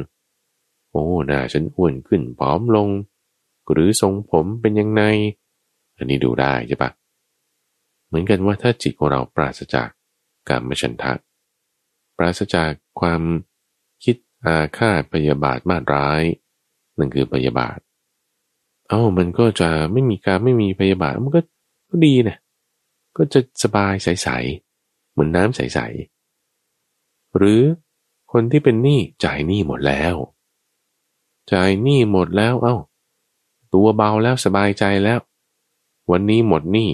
[0.91, 2.89] โอ้หน้าฉันอ้วนขึ้นผอมลง
[3.71, 5.01] หรือทรงผมเป็นยังไง
[5.97, 6.91] อันนี้ดูได้ใช่ปะ
[8.07, 9.89] เหมือนกันว่าถ้าจิตของเราปราศจาก
[10.49, 11.11] การมฉันทะ
[12.19, 13.21] ปราศจากความ
[14.03, 16.23] คิดอาฆาตพยาบาทมาร้าย
[16.97, 17.77] นั่นคือพยาบาท
[18.89, 21.41] เอา้ามันก็จะไม่มีการไม่มีพยาบาทมันก็
[21.89, 22.37] ก็ดีนะ
[23.17, 27.61] ก็จะสบายใสๆเหมือนน้ำใสๆหรือ
[28.31, 30.15] คนที่เป็นหนี้จ่ายหนี้หมดแล้ว
[31.51, 32.75] จ่ายหนี้หมดแล้วเอา้า
[33.73, 35.19] ตัวเบาแล้วสบายใจแล้ว
[36.11, 36.89] วันนี้หมดหนี้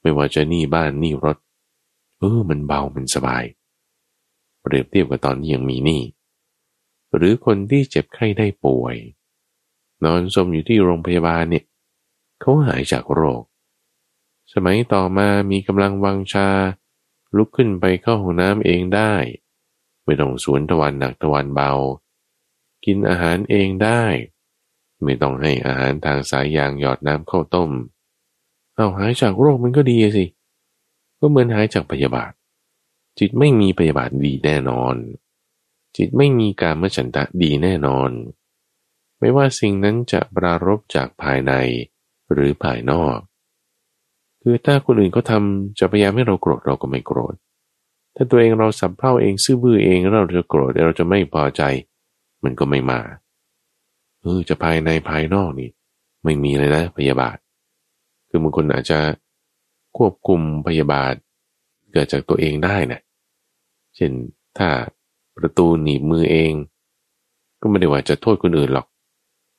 [0.00, 1.38] ไม่ว่าจะหนี้บ้านหนี้รถ
[2.18, 3.44] เออมันเบามันสบาย
[4.60, 6.02] เปรียบเทียบกับตอนที่ยังมีหนี้
[7.14, 8.96] หรือคนที่เจ็บไข้ได้ป่วย
[10.04, 11.64] นอนสมอยู่ที่โรงพยาบาลเนี่ย
[12.40, 13.42] เขาหายจากโรค
[14.52, 16.48] สมัยต่อมามีกำลังวังชา
[17.36, 19.14] ลุกขึ้นไปเข้าห้องน้ำเองได้
[20.04, 21.72] ไม่ต้องสวนตะวันหนักตะวันเบา
[22.84, 24.02] กินอาหารเองได้
[25.02, 27.70] ไม่ต้องให้อาหารทางสายยางหยอดน้ำเข้าต้ม
[28.74, 30.24] เอาหายจากโรคมันก็ดีสิ
[31.18, 32.32] ก็เหมือนหายจากพยาบาท
[33.20, 34.94] จิตไม่มีพยาบาทดีแน่นอน
[35.96, 38.10] จิตไม่มีการมฉันทะดีแน่นอน
[39.18, 41.52] ไม่ว่าสิ่งนั้นจะปรารบจากภายใน
[42.32, 43.18] หรือภายนอก
[44.42, 45.42] คือถ้าคนอื่นเขาทา
[45.78, 47.34] จะพยายามให้เราโกรธเราก็ไม่โกรธ
[48.16, 51.62] ถ้าตัวเองเราสับเพ่าเองซื่อบื้อเองเราจะโกรธเราจะไม่พอใจ
[52.44, 53.00] มันก็ไม่มา
[54.20, 55.70] เออจะภายในภายนอกนี่
[56.24, 57.36] ไม่มีเลยนะพยาบาท
[58.28, 58.98] คือบางคนอาจจะ
[59.96, 61.14] ควบคุมพยาบาท
[61.92, 63.00] เกิดจากตัวเองได้นะ
[63.96, 64.12] เช่น
[64.58, 64.68] ถ้า
[65.36, 66.52] ประตูหนีบมือเอง
[67.60, 68.86] ก็ไม่ได้ว่าจะโทษคนอื่นหรอก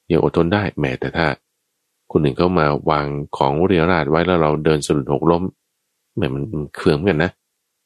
[0.08, 1.28] อยังอดทนได้แม้แต่ถ้า
[2.12, 5.44] คนหนึ่งเขามาวางของเรียราดไว้แล้วเราเดินสะดุดหกล้ม
[6.18, 6.44] แม้มัน
[6.76, 7.32] เคืองกันนะ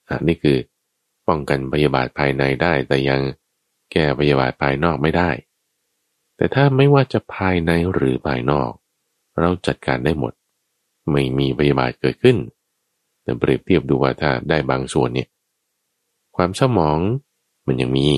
[0.10, 0.58] อ่านี่คือ
[1.28, 3.22] ป้องกันพยาบาทภายในได้ แต่ยัง
[3.92, 5.30] แก้พยาบาทภายนอกไม่ได้
[6.38, 8.72] แต่ถ้าไม่ว่าจะภายในหรือภายนอก
[9.40, 10.34] เราจัดการได้หมด
[11.12, 12.38] ไม่มีพยาบาทเกิดขึ้น
[13.24, 15.28] แต่เปรียบเทียบดูว่าถ้าได้บางส่วนเนี่ย
[16.36, 17.00] ความสมอง
[17.68, 18.10] มันยังมี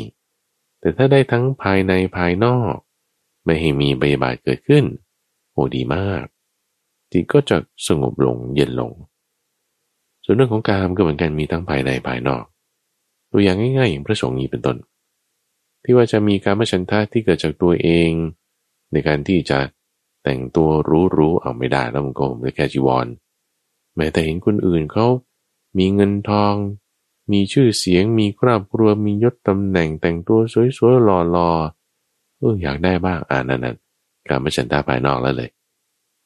[0.79, 2.73] แต่ถ้าได้ทั้งภายในภายนอก
[3.45, 4.83] ไม่ให้มีบาบาทเกิดขึ้น
[5.51, 6.23] โอ้ดีมาก
[7.11, 8.91] จิตก็จะสงบลงเย็นลง
[10.23, 12.43] ส่วนเรื่องของการก็เหมือนกันมีทั้งภายในภายนอก
[13.31, 14.77] ตัวอย่างง่ายๆอย่างพระสงฆ์นี้เป็นต้น
[15.83, 18.11] ที่ว่าจะมีการมชันทะที่เกิดจากตัวเอง
[18.91, 19.59] ในการที่จะ
[20.23, 20.69] แต่งตัว
[21.17, 23.07] รู้ๆเอาไม่ได้แล้วมันก็ไม่แค่จีวร
[23.95, 25.07] แม้แต่เห็นคนอื่นเขา
[25.77, 26.53] มีเงินทอง
[27.31, 30.39] มีชื่อเสียงมีครอบครัวมียศตำแหน่งแต่งตัว
[30.77, 33.75] สวยๆหล่อๆเอออยากได้บ้างอ่านั่นนั่น
[34.29, 35.49] การมฉันทาภายนอกแล้วเลย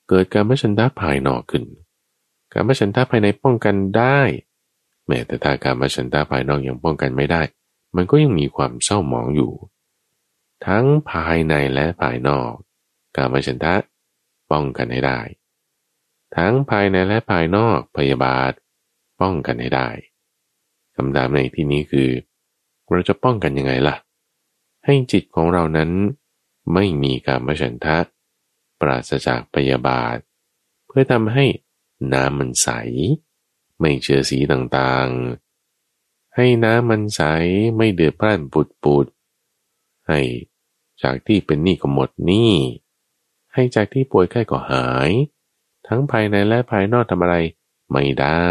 [0.10, 1.64] เกิดการมฉันทาภายนอกขึ้น
[2.54, 4.20] การมฉันทาภายในป้องกันได้
[5.08, 7.42] แม้แต่ถ้าการมฉันทาภายนอกยังป้องกันไม่ได้
[7.96, 9.52] มันก็ยังมีความเศร้าหมองอยู่
[10.66, 12.52] ทั้งภายในและภายนอก
[13.18, 13.76] การมฉันทะ
[14.52, 15.20] ป้องกันให้ได้
[16.36, 18.52] ทั้งภายในและภายนอกพยาบาท
[19.22, 19.90] ป้องกันให้ได้
[20.96, 22.10] คำถามในที่นี้คือ
[22.94, 23.96] เราจะป้องกันยังไงล่ะ
[24.86, 25.92] ให้จิตของเรานั้น
[26.74, 27.98] ไม่มีการมฉันทะ
[28.80, 30.18] ปราศจากพยาบาท
[30.88, 31.46] เพื่อทำให้
[32.14, 32.70] น้ำมันใส
[33.80, 37.22] ไม่เชื้อสีต่างๆ ให้น้ำมันใส
[37.78, 39.06] ไม่เดือดพร่านปุดปุด
[40.08, 40.20] ให้
[41.04, 42.54] จากที่เป็นหนี้ก็หมดหนี้
[43.54, 45.12] ให้จากที่ป่วยไข้ก็หาย
[45.88, 47.36] ทั้งภายในและภายนอกทำอะไร
[47.92, 48.50] ไม่ได้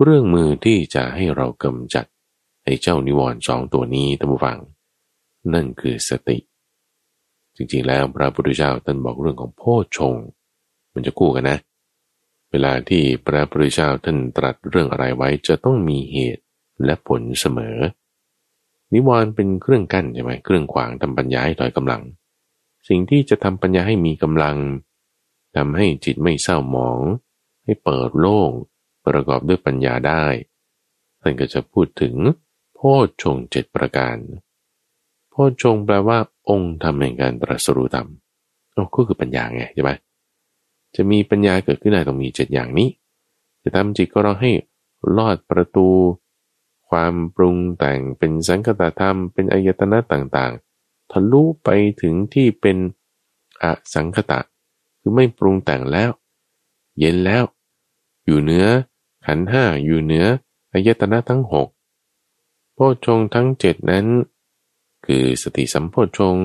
[0.00, 2.06] เรื่องมือที่จะให้เรากำจัด
[2.64, 4.58] ไอ้เจ้านิวรณ์สองตัวนี้ท่านผู้ฟัง
[5.54, 6.38] นั่นคือสติ
[7.56, 9.62] จริงๆแล้วพระพุทธเจ้าท่านบอกเรื่องของโพ
[9.96, 10.14] ชง
[10.92, 11.58] มันจะคู่กันนะ
[12.50, 16.42] เวลาที่พระพุทธเจ้าท่านตรัสเรื่องอะไรไว้จะต้องมีเหตุ
[16.84, 17.76] และผลเสมอ
[18.92, 22.02] นิวรณ์เป็นเครื่องกั้นใช่ไหมเครื่องขวางทำปัญญาให้ถอยกำลัง
[22.88, 24.56] สิ่งที่จะทำปัญญาให้มีกำลัง
[25.56, 27.00] ทำให้จิตไม่เศร้าหมอง
[27.64, 28.50] ให้เปิดโล่ง
[29.06, 30.24] ประกอบด้วยปัญญาได้
[31.20, 32.14] ท่านก็จะพูดถึง
[32.74, 34.16] โพชฌงเจ็ดประการ
[35.30, 38.08] โพชฌงแปลว่า องค์ทำแห่งการตรัสรู้ธรรม
[38.94, 39.90] ก็คือปัญญาไงใช่ไหม
[40.94, 42.88] จะมีปัญญาเกิดขึ้นได้ต้องมีเจ็ดอย่างนี้
[43.62, 44.50] จะทำจิตก็เราให้
[45.16, 45.88] ลอดประตู
[46.88, 51.68] ความปรุงแต่งเป็นสังคตธรรม เป็นอายตนะต่างๆ ทะลุไป
[52.02, 52.76] ถึงที่เป็น
[53.62, 54.40] อสังคตะ
[55.00, 56.10] คือไม่ปรุงแต่งแล้ว
[56.98, 57.44] เย็นแล้ว
[58.26, 58.66] อยู่เนื้อ
[59.26, 60.26] ขันห้าอยู่เหนือ
[60.72, 61.68] อายตนะทั้งหก
[62.74, 64.06] โพชงทั้งเจ็ดนั้น
[65.06, 66.36] คือสติสัมโพชง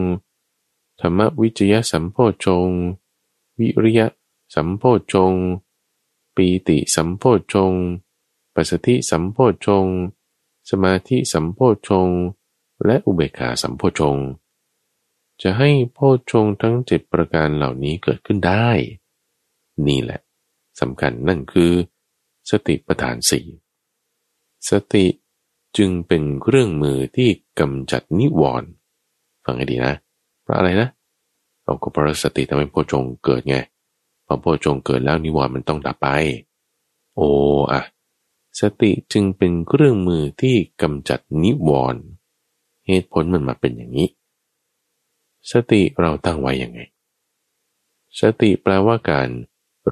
[1.00, 2.68] ธรรมวิจยะสัมโพชง
[3.60, 4.08] วิริยะ
[4.56, 5.34] สัมโพชง
[6.36, 7.24] ปีติสัมโพ
[7.54, 7.74] ชง
[8.56, 9.86] ปัสสติสัมโพชง
[10.70, 12.10] สมาธิสัมโพชง
[12.86, 14.18] และอุเบกขาสัมโพชง
[15.42, 16.00] จะให้โพ
[16.32, 18.70] ชงทั้งเจ็ดประการเหล่านี้เกิดขึ้นได้
[19.88, 20.20] นี่แหละ
[20.80, 21.72] สำคัญนั่นคือ
[22.50, 23.46] สติปัฏฐานสี่
[24.70, 25.06] สติ
[25.78, 27.30] จึงเป็นเครื่องมือที่
[27.60, 28.70] กำจัดนิวรณ์
[29.46, 29.94] ฟังให้ดีนะ
[30.44, 30.90] เพราะอะไรนะ
[31.64, 33.58] เราก็เพราะสติทำให้โพชงเกิดไง
[34.26, 36.08] พอโพชงเกิดแล้วนิวรณ์มันต้องดับไป
[37.16, 37.30] โอ้
[37.72, 37.82] อะ
[38.60, 42.04] สติจึงเป็นเครื่องมือที่กำจัดนิวรณ์
[42.88, 44.08] เหตุผลมันมาเป็นอย่างนี้
[45.52, 46.80] สติเราตั้งไว้ยังไง
[48.20, 49.28] สติแปลว่าการ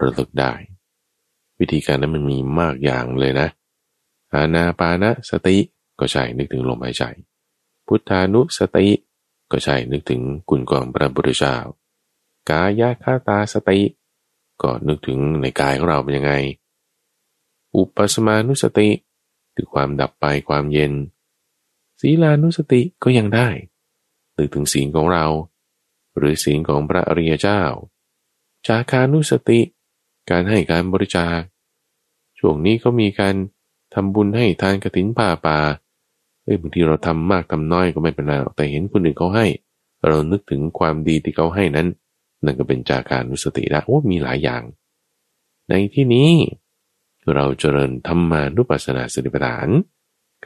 [0.02, 0.54] ระลึกได้
[1.60, 3.48] วิธีการนั้นมันมีมากอย่างเลยนะ
[4.34, 5.58] อานาปานะสติ
[6.00, 7.04] ก็ใช่นึกถึงลมหายใจ
[7.88, 8.88] พุทธานุสติ
[9.52, 11.56] ก็ใช่นึกถึงกุณกองพระบุตรเจ้า
[12.50, 13.80] กายะคาตาสติ
[14.62, 16.34] ก็นึกถึงในกายของเราเป็นยังไง
[17.76, 18.90] อุปสมานุสติ
[19.56, 20.94] คือความดับไปความเย็น
[22.02, 23.48] ศีลานุสติก็ยังได้
[24.38, 25.26] นึกถึงศีลของเรา
[26.18, 27.62] หรือศีลของพระอริยเจ้า
[28.68, 29.60] จาคานุสติ
[30.30, 31.40] การให้การบริจาค
[32.40, 33.36] ช่วงนี้ก็มีการ
[33.94, 35.58] ทำบุญให้ทานกระถินป่าป่า
[36.44, 39.46] เอ้ยบางทีเราทำมากทำน้อยก็ไม่เป็นไรแต่เห็นคนอื่นเขาให้
[40.08, 41.88] เรานึกถึงความดีที่เขาให้นั้น
[42.44, 44.64] นั่นก็เป็นจาการนุสติละโอ้มีหลายอย่าง
[45.70, 46.32] ในที่นี้
[47.34, 49.68] เราเจริญธรรมานุปัสสนาสติปัฏฐาน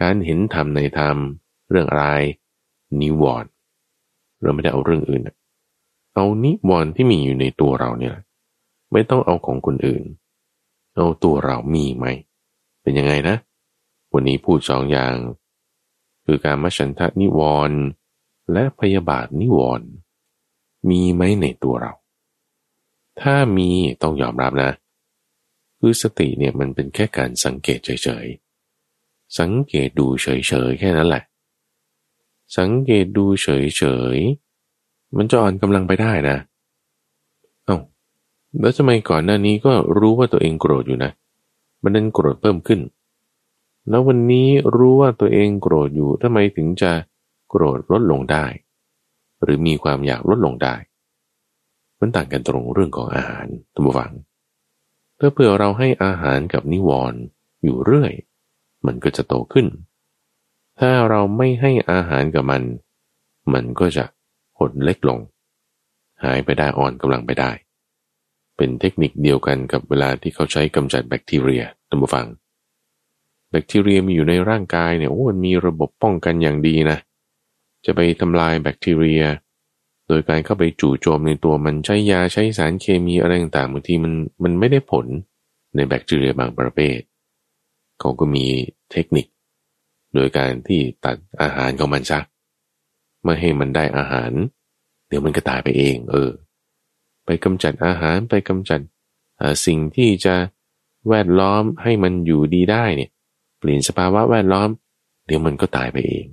[0.01, 1.17] การเห็นธรรมในธรรม
[1.69, 2.05] เรื่องอะไร
[3.01, 3.49] นิวรณ์
[4.41, 5.21] เราไม่ได้เอาเรื่องอื่น
[6.15, 8.15] เอานิวรณ์ที่มีอยู่ในตัวเราเนี่ย
[8.91, 10.03] ไม่ต้องเอาของคนอื่น
[10.95, 12.05] เอาตัวเรามีไหม
[12.81, 13.35] เป็นยังไงนะ
[14.13, 15.15] วันนี้พูดสองอย่าง
[16.25, 17.79] คือการมฉันทะนิวรณ์
[18.53, 19.87] และพยาบาทนิวรณ์
[20.89, 21.93] มีไหมในตัวเรา
[23.21, 23.69] ถ้ามี
[24.01, 24.71] ต้องยอมรับนะ
[25.79, 30.27] คือสติเนี่ยมันเป็นแค่การสังเกตเฉยๆ สังเกตดูเฉ
[30.69, 31.23] ยๆ แค่นั้นแหละ
[32.57, 33.83] สังเกตดูเฉ
[34.15, 41.11] ยๆ มันจะอ่อนกำลังไปได้นะเแล้วทำไมก่อนหน้านี้ก็รู้ว่าตัวเองโกรธอยู่นะ
[41.83, 42.79] มันนั้นโกรธเพิ่มขึ้น
[43.89, 46.91] แล้ววันนี้รู้ว่าตัวเองโกรธอยู่ทำไมถึงจะ
[47.49, 48.45] โกรธลดลงได้
[49.43, 50.75] หรือมีความอยากลดลงได้
[51.99, 54.13] มันต่างกันตรงเรื่องของอาหารทุกฝัง
[55.15, 57.19] เพื่อเพื่อเราให้อาหารกับนิวรณ์
[57.63, 58.13] อยู่เรื่อย
[58.85, 59.67] มันก็จะโตขึ้น
[60.79, 62.63] ถ้าเราไม่ให้อาหารกับมัน
[63.53, 64.05] มันก็จะ
[64.59, 65.19] หดเล็กลง
[66.23, 67.51] หายไปได้อ่อนกำลังไปได้
[68.59, 72.27] เป็นเทคนิคเดียวกันกับเวลาที่เขาใช้กำจัดแบคทีเรียตัมฟัง
[73.49, 76.97] แบคทีเรียมีอยู่ในร่างกายเนี่ยโอ้มันมีระบบป้องกันอย่างดีนะ
[77.85, 79.23] จะไปทำลายแบคทีเรีย
[80.07, 85.05] โดยการเข้าไปจู่โจมในตัวมันใช้ยาใช้สารเคมีอะไรต่างๆบางทีมันมันไม่ได้ผล
[85.75, 86.99] ในแบคทีเรียบางประเภท
[87.99, 88.45] เขาก็มี
[88.91, 89.27] เทคนิค
[90.13, 92.25] โดยการที่ตัดอาหารของมันซัก
[93.23, 94.31] ไม่ให้มันได้อาหาร
[95.07, 96.31] เดี๋ยวมันก็ตายไปเอง เออ
[97.31, 98.79] ไปกำจัดอาหารไปกำจัด
[99.65, 100.35] สิ่งที่จะ
[101.09, 103.09] แวดล้อมให้มันอยู่ดีได้เนี่ย
[103.59, 104.69] เปลี่ยนสภาวะแวดล้อม
[105.25, 106.27] เดี๋ยวมันก็ตายไปเอง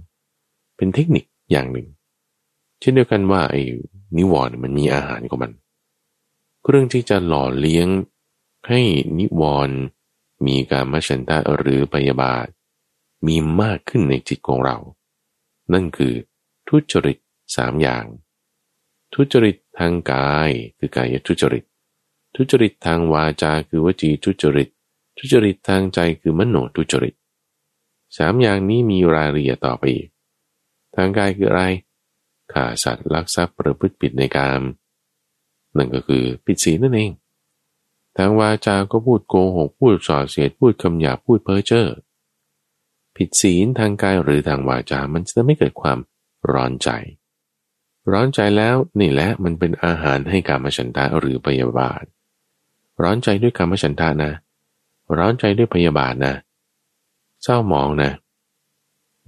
[0.77, 1.87] เป็นเทคนิคอย่างหนึ่ง
[2.81, 3.63] เช่นเดียวกันว่าไอ้
[4.17, 5.53] นิวรณ์มันมีอาหารของมัน
[6.67, 7.89] เรื่องที่จะหล่อเลี้ยง
[8.69, 8.81] ให้
[9.19, 9.79] นิวรณ์
[10.47, 12.47] มีการมฉันทะหรือพยาบาท
[13.27, 14.77] มีมากขึ้นในจิตของเรา
[15.73, 16.15] นั่นคือ
[16.69, 17.19] ทุจริต
[17.57, 18.05] สามอย่าง
[19.19, 21.65] ทุจริตทางกายคือกายทุจริต
[22.35, 24.69] ทุจริตทางวาจาคือวจีทุจริต
[25.19, 27.15] ทุจริตทางใจคือมโนทุจริต
[28.17, 30.09] สามอย่างนี้มีรายละเอียดต่อไปอีก
[30.97, 31.63] ทางกายคืออะไร
[32.53, 34.63] ฆ่าสัตว์ลักทรัพย์ประพฤติผิดในกาม
[35.77, 37.13] นั่นก็คือผิดศีลนั่นเอง
[38.17, 41.89] ทางวาจาก็พูดโกหกพูดส่อเสียดพูดคำหยาพูดเพ้อเจ้อ
[43.17, 45.99] ผิดศีลทางกายหรือทางวาจา มันจะไม่เกิดความ
[46.53, 46.91] ร้อนใจ
[48.13, 52.05] ร้อนใจแล้วนี่แหละมันเป็นอาหารให้การมฉันทะหรือพยาบาท
[53.03, 54.33] ร้อนใจด้วยการมฉันทะนะ
[55.19, 56.35] ร้อนใจด้วยพยาบาทนะ
[57.43, 58.13] เศร้าหมองนะ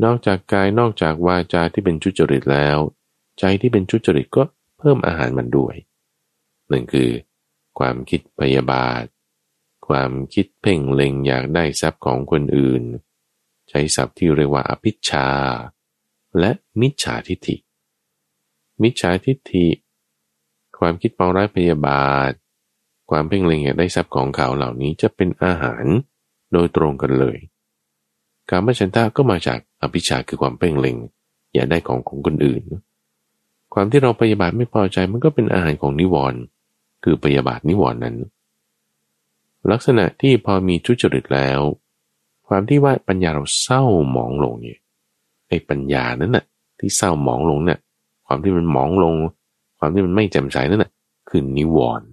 [0.05, 2.79] นอกจากกายนอกจากวาจาที่เป็นชุจริตแล้ว
[3.39, 4.43] ใจที่เป็นชุจริตก็
[4.79, 5.74] เพิ่มอาหารมันด้วย
[6.70, 7.11] นั่นคือ
[7.79, 9.05] ความคิดพยาบาท
[9.89, 12.83] ความคิดเพ่งเล็งอยากได้ทรัพย์ของคนอื่น
[13.68, 15.29] ใช้ศัพท์ที่เรียกว่าอภิชา
[16.39, 16.51] และ
[16.81, 17.57] มิจฉาทิฏฐิ
[18.83, 19.66] มิจฉาทิฏฐิ
[20.79, 22.33] ความคิดปองร้ายพยาบาท
[23.11, 25.85] ความเพ่งเล็งอยากได้ทรัพย์ของเขาเหล่านี้จะเป็นอาหาร
[26.53, 27.39] โดยตรงกันเลย
[28.51, 30.97] การมฉันทะก็มาจากอภิชาคือความเพ่งเล็ง
[31.55, 32.62] อยากได้ของของคนอื่น
[33.74, 36.41] ความที่เราพยาบาทไม่พอใจมันก็เป็นอาหารของนิวรณ์
[37.05, 38.16] คือพยาบาทนิวรณ์นั้น
[39.70, 41.61] ลักษณะที่พอมีทุจริตแล้ว
[42.49, 44.79] ความที่ว่าปัญญาเราเศร้าหมองลงเนี่ย
[45.49, 46.45] ไอ้ปัญญานั้นน่ะ
[46.79, 47.79] ที่เศร้าหมองลงเนี่ย
[48.29, 49.14] ความที่มันหมองลง
[49.79, 50.93] ความที่มันไม่แจ่มใสนั่นน่ะ
[51.29, 52.09] คือนิวรณ์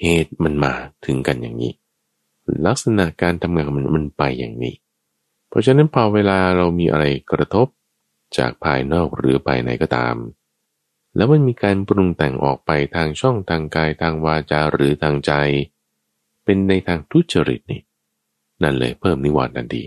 [0.00, 0.72] เหตุมันมา
[1.06, 1.72] ถึงกันอย่างนี้
[2.66, 4.74] ลักษณะการทำงานมันมันไปอย่างนี้
[5.48, 7.66] เพราะฉะนั้นพอเวลาเรามีอะไรกระทบ
[8.36, 10.16] จากภายนอกหรือภายในก็ตาม
[11.16, 15.32] แล้วมันมีการปรุงแต่งออกไปทางช่องทางกายทางวาจาหรือทางใจ
[16.44, 17.80] เป็นในทางทุจริตนี่
[18.62, 19.84] นั่นเลยเพิ่มนิวรณ์ทันที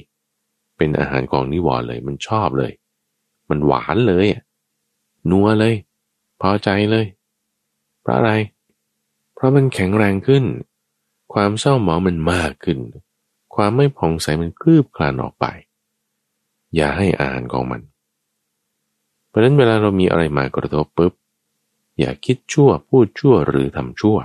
[0.77, 2.71] เป็นอาหารของนิวรณ์เลยมันชอบเลย
[3.49, 4.25] มันหวานเลย
[5.29, 5.75] นัวเลย
[6.41, 7.05] พอใจเลย
[8.01, 8.31] เพราะอะไร
[9.33, 10.43] เพราะมันแข็งแรงขึ้น
[11.33, 12.79] ความเศร้าหมองมันมากขึ้น
[13.55, 15.45] ความไม่ผ่องใสมันคลืบคลานออกไป
[16.75, 17.81] อย่าให้อาหารของมัน
[19.27, 21.13] เพราะนั้นเวลาเรามีอะไรมากระทบปุ๊บ
[21.99, 24.17] อย่าคิดชั่วพูดชั่วหรือทำชั่ว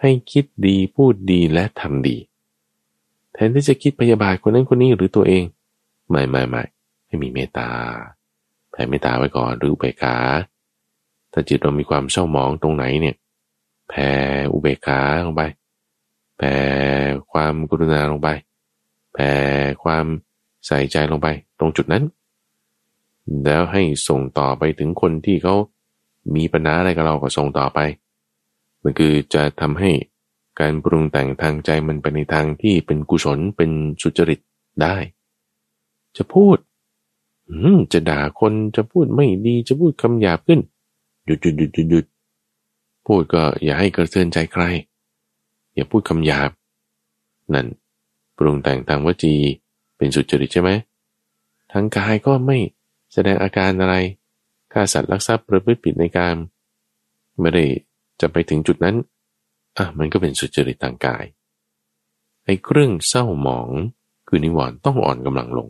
[0.00, 2.16] ให้คิดดีพูดดีและทำดี
[3.32, 5.44] แทนที่จะคิดพยาบาทคนนั้นคนนี้หรือตัวเอง
[6.10, 6.62] ไม่ไม่ไม่
[7.06, 7.68] ให้มีเมตตา
[8.76, 10.16] ผ่เมตตาไว้ก่อนหรืออุเบกขา
[11.32, 13.16] ถ้าจิตเรามีความเศร้าหมองตรงไหนเนี่ย
[13.88, 14.10] แผ่
[14.52, 15.42] อุเบกขาลงไป
[16.38, 16.54] แผ่
[17.32, 18.28] ความกรุณาลงไป
[19.14, 19.32] แผ่
[19.84, 20.06] ความ
[20.66, 22.04] ใส่ใจลงไป ตรงจุดนั้น
[23.44, 25.54] แล้วให้ส่งต่อไปถึงคนที่เขา
[26.34, 27.78] มีปัญหาอะไรกับเราก็ส่งต่อไป
[28.82, 29.90] มันคือจะทำให้
[30.60, 33.70] การปรุงแต่งทางใจมันไปในทางที่เป็นกุศลเป็น
[34.02, 34.40] สุจริต
[34.82, 34.96] ได้
[36.16, 36.56] จะพูด
[37.92, 40.60] จะด่าคนจะพูดไม่ดีจะพูดคำหยาบขึ้น
[41.24, 42.04] หยุดหยุดหยุดหยุดหยุด
[43.06, 44.64] พูดก็อย่าให้กระเทือนใจใคร
[45.74, 46.50] อย่าพูดคำหยาบ
[47.54, 47.66] นั่น
[48.36, 49.34] ปรุงแต่งทางวจี
[49.96, 50.70] เป็นสุจริตใช่ไหม
[51.72, 52.58] ทางกายก็ไม่
[53.12, 53.94] แสดงอาการอะไร
[54.72, 56.34] ฆ่าสัตว์ลักทรัพย์ประพฤติผิดในกาม
[57.40, 57.64] ไม่ได้
[58.20, 58.96] จะไปถึงจุดนั้น
[59.76, 61.24] อะมันก็เป็นสุจริตทางกาย
[62.44, 63.68] ไอ้เครื่องเศร้าหมอง
[64.28, 65.68] คือนิวรณ์ต้องอ่อนกำลังลง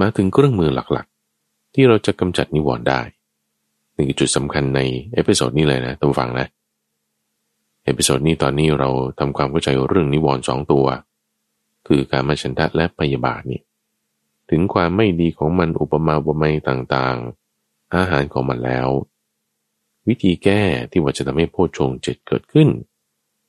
[0.00, 3.00] มาถึงเครื่องมือหลักๆ ที่เราจะกำจัดนิวรณ์ได้
[3.96, 4.80] นี่คือจุดสำคัญใน
[5.14, 6.46] episode นี้เลยนะต้องฟังนะ
[7.84, 8.88] episode นี้ตอนนี้เรา
[9.18, 10.86] ทำความเข้าใจเรื่องนิวรณ์สองตัว
[11.86, 13.60] คือการมาชันทะและพยาบาทนี่
[14.50, 18.88] ถึงความไม่ดีของมันอุปมาอุปไมยต่างๆ อาหารของมันแล้ว
[20.08, 22.68] วิธีแก้ที่ว่าจะทำให้โพชฌงเจ็ดเกิดขึ้น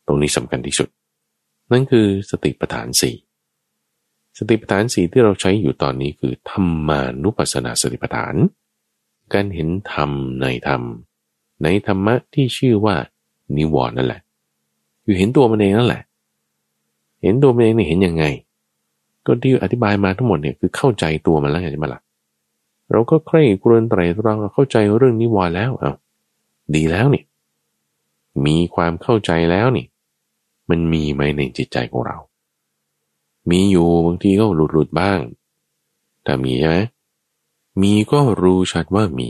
[0.08, 0.90] ตรงนี้สำคัญที่สุด
[1.72, 3.16] นั่นคือสติปัฏฐานสี่
[4.38, 8.36] สติปัฏฐานสีที่เราใช้อยู่ตอนนี้คือธรรมานุปัสสนาสติปัฏฐาน
[9.34, 10.10] การเห็นธรรม
[10.42, 10.82] ในธรรม
[11.64, 12.96] ในธรรมะที่ชื่อว่า
[13.58, 14.22] นิวรณ์นั่นแหละ
[15.04, 16.04] คือเห็นตัวมันเองนั่นแหละ
[17.24, 18.26] เห็นตัวมันเองนี่เห็นยังไง
[19.26, 22.02] ก็ที่อธิบายมาทั้งหมดเนี่ยคือเข้าใจตัวมันแล้วใช่ไหมล่ะ
[22.92, 25.94] เราก็ใคร่ครวญไตรตรองเข้าใจเรื่องนิวรณ์แล้วเอา
[26.76, 27.24] ดีแล้วนี่
[28.46, 29.86] มีความเข้าใจแล้วนี่
[30.70, 32.18] มันมีไหมในจิตใจของเรา
[33.50, 35.20] มีอยู่บางทีก็หลุดหลุดบ้าง
[36.24, 36.78] แต่มีใช่ไหม
[37.82, 39.30] มีก็รู้ชัดว่ามี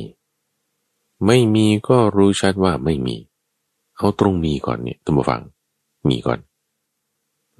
[1.26, 3.16] ไม่มีก็รู้ชัดว่าไม่มี
[3.98, 5.42] เอาตรงมีก่อนเนี่ยตั้งฟัง
[6.10, 6.40] มีก่อน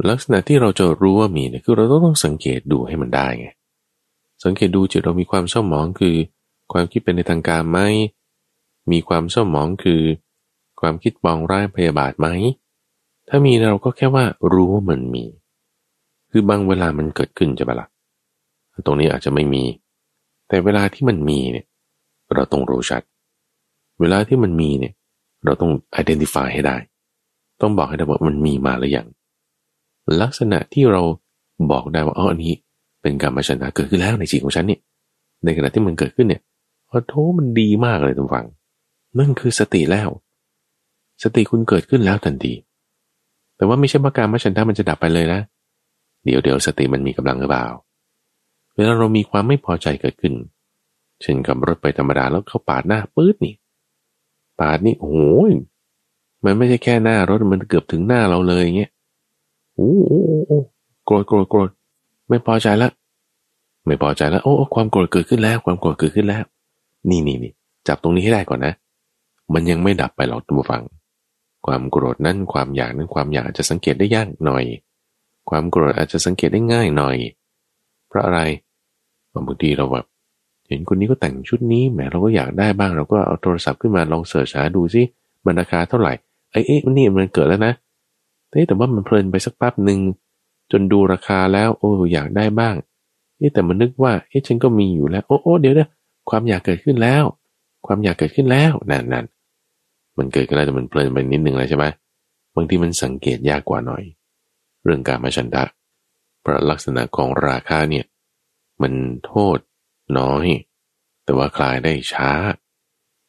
[0.10, 3.48] ลักษณะที่เราจะรู้ว่ามีเนี่ยคือเราต้องสังเกตดูให้มันได้ไง
[4.44, 6.16] สังเกตดูจิตเรามีความเศร้าหมองคือ
[6.72, 7.80] ความคิดเป็นในทางการไหม
[8.92, 10.02] มีความเศร้าหมองคือ
[10.80, 12.28] ความคิดบองร้ายพยาบาทไหม
[13.28, 15.26] ถ้ามีเราก็แค่ว่ารู้ว่ามันมี
[16.38, 17.88] คือบางเวลามันเกิดขึ้นจะละ
[18.86, 19.64] ตรงนี้อาจจะไม่มี
[20.48, 21.66] แต่เวลาที่มันมีเนี่ย
[22.34, 23.02] เราต้องรู้ชัด
[24.00, 24.94] เวลาที่มันมีเนี่ย
[25.46, 25.72] เราต้อง
[26.02, 26.78] identify ให้ได้
[27.62, 29.08] ต้องบอกให้ได้ว่ามันมีมาหรือยัง
[30.22, 31.02] ลักษณะที่เรา
[31.72, 32.54] บอกได้ว่าอ๋ออันนี้
[33.02, 34.80] เป็นกรรมาชนะเกิดขึ้นแล้วในจิตของฉันเนี่ย
[35.44, 36.42] ในขณะที่มันเกิดขึ้นเนี่ย
[36.90, 38.46] พอโทมันดีมากเลยทุกฝัง
[39.20, 40.10] นั่นคือสติแล้ว
[41.24, 42.54] สติคุณเกิดขึ้นแล้วทันที
[43.58, 45.42] แต่ว่าไม่ใช่ว่าการมฉันะมันจะดับไปเลยนะ
[46.26, 47.66] เดี๋ยวเดี๋ยวสติมันมีกำลังหรือเปล่า
[48.76, 50.34] เวลาเรามีความไม่พอใจเกิดขึ้น
[51.22, 53.54] เช่นขับรถไปธรรมดาแล้วเขาปาดหน้าปื๊ดนี่
[54.60, 55.18] ปาดนี่โอ้โห
[56.46, 58.92] มันไม่ใช่แค่หน้ารถมันเกือบถึงหน้าเราเลยอย่างเงี้ย
[59.76, 60.60] โอ้โอ้โอ้
[61.06, 61.70] โกรธโกรธโกรธ
[62.30, 62.92] ไม่พอใจล้ว
[63.86, 66.44] ไม่พอใจแล้วโอ้ความโกรธเกิดขึ้นแล้ว ความโกรธเกิดขึ้นแล้ว
[67.10, 67.52] นี่นี่นี่
[67.88, 68.74] จับตรงนี้ให้ได้ก่อนนะ
[69.54, 70.82] มันยังไม่ดับไปหรอกตัวฟัง
[71.66, 74.64] ความโกรธนั้นความอยากนั้นความอยากจะสังเกตได้ยากหน่อย
[75.50, 77.16] ความโกรธอาจจะสังเกตได้ง่ายหน่อย
[78.08, 78.40] เพราะอะไร
[79.34, 80.06] บางทีเราแบบ
[80.68, 85.02] เห็นคนนี้ก็แต่งชุดนี้แหมเราก็อยากได้บ้างเราก็เอาโทรศัพท์ขึ้นมาลองเสิร์ชหาดูซิ
[85.46, 86.14] มันราคาเท่าไหร่
[86.52, 87.74] ไอ้เอ๊ะนี่มันเกิดแล้วนะ
[88.68, 90.00] แต่ว่ามันเพลินไปสักแป๊บหนึ่ง
[90.72, 92.76] จนดูราคาแล้ว โอ้อยากได้บ้าง
[93.38, 95.90] เอ๊แต่มันนึกว่าเอ๊ะฉันก็มีอยู่แล้วโอ้โอ้เดี๋ยวเดี๋ยว
[96.30, 97.24] ความอยากเกิดขึ้นแล้ว
[97.86, 99.26] ความอยากเกิดขึ้นแล้วนั่นนั่น
[100.18, 101.86] มันเกิดขึ้นแล้วแต่มันเพลินไปนิดนึงเลยใช่ไหม
[102.56, 104.04] บางทีมันสังเกตยากกว่าหน่อย
[104.86, 105.64] เรื่องการมาชันทะ
[106.42, 108.06] เพราะลักษณะของราคาเนี่ย
[108.82, 108.94] มัน
[109.26, 109.58] โทษ
[110.20, 110.46] น้อย
[111.24, 112.32] แต่ว่าคลายได้ช้า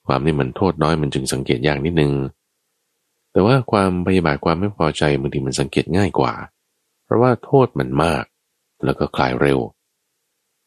[0.07, 2.12] ความนี่มันโทษน้อยมันจึงสังเกตยากนิดนึง
[3.32, 6.34] แต่ว่าความพยาบาทความไม่พอใจบางทีมันสังเกตง่ายกว่า
[7.04, 8.24] เพราะว่าโทษมันมาก
[8.84, 9.59] แล้วก็คลายเร็ว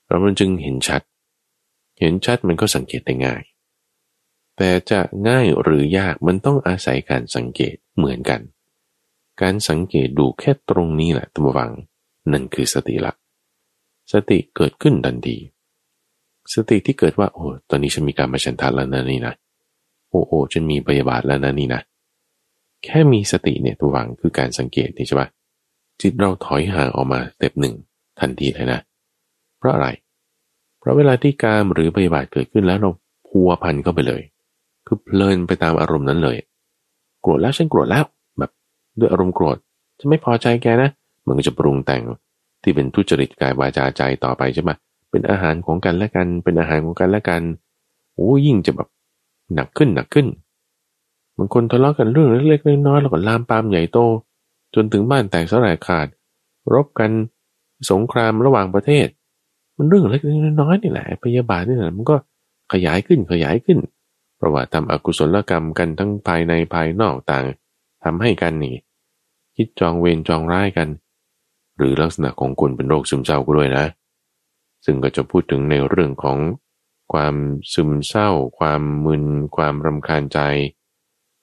[0.08, 1.02] เรามันจึงเห็นชัด
[2.00, 3.42] เห็นชัดมันก็สังเกตได้ง่าย
[4.58, 8.42] แต่จะง่ายหรือยากมันต้องอาศัยการสังเกตเหมือนกัน
[9.42, 11.72] การสังเกตดูแค่ตรงนี้แหละตัววัง
[12.32, 13.14] นั่นคือสติละ
[14.12, 15.38] สติเกิดขึ้นทันที
[16.54, 19.34] สติที่เกิดว่า โอ้ตอนนี้ฉันมีการมาชันทัดแล้วนะนี่นะ
[20.10, 21.82] โอ้โอ้ฉันมีพยาบาทแล้วนะนี่นะ
[22.84, 25.28] แค่มีสติเนี่ยตัวหวังคือการสังเกตนี่ใช่ปะ
[26.02, 27.76] จิตเราถอยห่างออกมาเต็ปหนึ่ง
[28.20, 28.80] ทันทีเลยนะ
[29.58, 29.88] เพราะอะไร
[30.80, 32.90] เพราะเวลาที่การหรือพยาบาทเกิดขึ้นแล้วเรา
[33.28, 34.22] พัวพันเข้าไปเลย
[34.86, 36.38] คือเพลินไปตามอารมณ์นั้นเลย
[37.22, 38.04] โกรธแล้วฉันโกรธแล้ว
[39.00, 39.58] ด้วยอารมณ์โกรธ
[40.00, 40.90] จะไม่พอใจแกนะ
[41.28, 42.02] มันก็จะปรุงแต่ง
[42.64, 44.72] ที่เป็นทุจริตกายวาจาใจต่อไปใช่ไหม
[45.12, 47.42] เป็นอาหารของกันและกัน เป็นอาหารของกันและกัน
[48.16, 48.88] โอ้ยิ่งจะแบบ
[49.54, 50.28] หนักขึ้นหนักขึ้น
[51.38, 54.00] บางคนทะเลาะกันเรื่องเล็กๆน้อยๆแล้วก็ลามปามใหญ่โต
[54.76, 56.08] จนถึงบ้านแตกสลายขาด
[56.74, 57.12] รบกัน
[57.92, 59.08] สงครามระหว่างประเทศ
[59.78, 62.16] มันเรื่องเล็กๆน้อยๆนี่แหละพยาบาทนี่แหละมันก็
[62.74, 63.80] ขยายขึ้นขยายขึ้น
[64.38, 67.46] เพราะว่าทำอกุศลกรรมกันทั้งภายในภายนอกต่าง
[68.04, 68.76] ทำให้กันนี่
[69.62, 70.90] คิดจองเวรจองร้ายกัน
[71.78, 73.86] หรือลักษณะของคนเป็นโรคซึมเศร้าก็ด้วยนะ
[74.86, 76.38] ซึ่งก็จะพูดถึงในเรื่องของ
[77.14, 77.36] ความ
[77.74, 78.30] ซึมเศร้า
[78.60, 80.40] ความมึน ความรำคาญใจ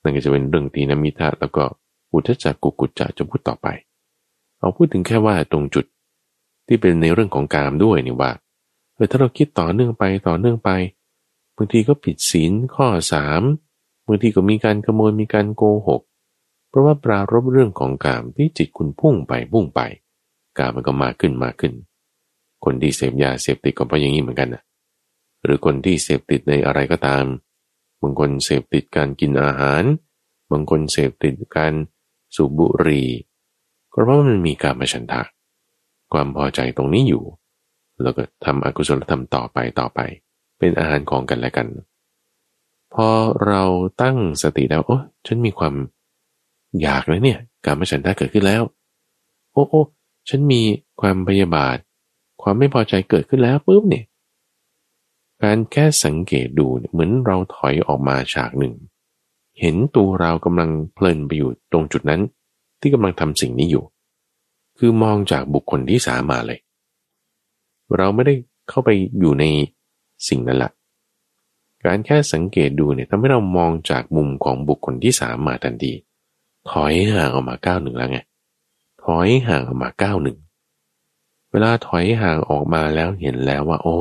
[0.02, 1.64] นั่นก็จะเป็นเรื่องตีนมิทะแล้วก็
[2.12, 3.66] อุทจักกุกุจจะจะพูดต่อไป
[4.58, 5.84] เอาพูดถึงแค่ว่าตรงจุด
[6.66, 8.30] ที่เป็นในเรื่องของกามด้วยนี่ว่า
[8.94, 10.70] เออถ้าเราคิดต่อเนื่องไปต่อเนื่องไป
[11.56, 13.42] บางทีก็ผิดศีลข้อสาม
[14.06, 16.02] บางทีก็มีการขโมยมีการโกหก
[16.68, 19.80] เพราะว่าปรารบเรื่องของกามที่จิตคุณพุ่งไปพุ่งไป
[20.58, 21.72] กามมันก็มากขึ้นมากขึ้น
[22.64, 24.62] คนที่เสพยาเสพติดก็เพราะอย่างนี้เหมือนกันนะ
[25.44, 27.24] หรือคนที่เสพติดในอะไรก็ตาม
[28.02, 29.82] บางคนเสพติดการกินอาหาร
[30.50, 31.72] บางคนเสพติดการ
[32.34, 33.08] สูบบุหรี่
[33.92, 35.22] ก็เพราะมันมีการมาชันทะ
[36.12, 37.24] ความพอใจตรงนี้อยู่
[38.02, 40.00] แล้วก็ทำอกุศลธรรมต่อไปต่อไป
[40.58, 41.66] เป็นอาหารของกันและกัน
[42.94, 43.08] พอ
[43.46, 43.62] เรา
[44.02, 45.74] ตั้งสติแล้วโอ้ฉันมีความ
[46.82, 48.62] อยากเลยเนี่ยการมาชันทะเกิดขึ้นแล้ว
[49.52, 49.82] โอ้โอ้
[50.28, 50.62] ฉันมี
[51.00, 51.76] ความพยาบาท
[52.42, 54.04] ความไม่พอใจเกิดขึ้นแล้วปุ๊บเนี่ย
[55.42, 58.74] การแค่สังเกตดูเหมือนเราถอยออกมาฉากหนึ่ง
[59.60, 62.20] เห็นตัวเรากำลังเพลินไปอยู่ตรงจุดนั้น
[62.80, 63.84] ที่กำลังทำสิ่งนี้อยู่
[64.78, 66.58] คือมองจากบุคคลที่สามมาเลย
[67.96, 68.34] เราไม่ได้
[68.68, 69.44] เข้าไปอยู่ใน
[70.28, 70.70] สิ่งนั้นละ
[71.84, 75.92] การแค่สังเกตดูเนี่ยทำให้เรามองจากมุมของบุคคลที่สามมาทันที
[76.70, 78.18] ถอยห่างออกมาก้าวหนึ่งแล้วไง
[79.04, 80.38] ถอยห่างออกมาก้าวหนึ่ง
[81.50, 83.96] เวลาถอยห่างออกมาแล้วเห็นแล้วว่า โอ้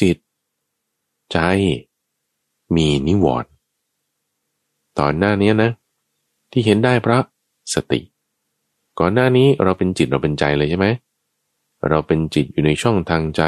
[0.00, 0.16] จิต
[1.32, 1.38] ใจ
[2.76, 3.50] มีนิวรณ์
[4.98, 5.70] ตอนหน้านี้นะ
[6.50, 7.22] ที่เห็นได้เพราะ
[7.74, 8.00] สติ
[8.98, 10.86] ก่อนหน้านี้เราเป็นจิตเราเป็นใจเลยใช่ไหม
[11.88, 13.42] เราเป็นจิตอยู่ในช่องทางใจ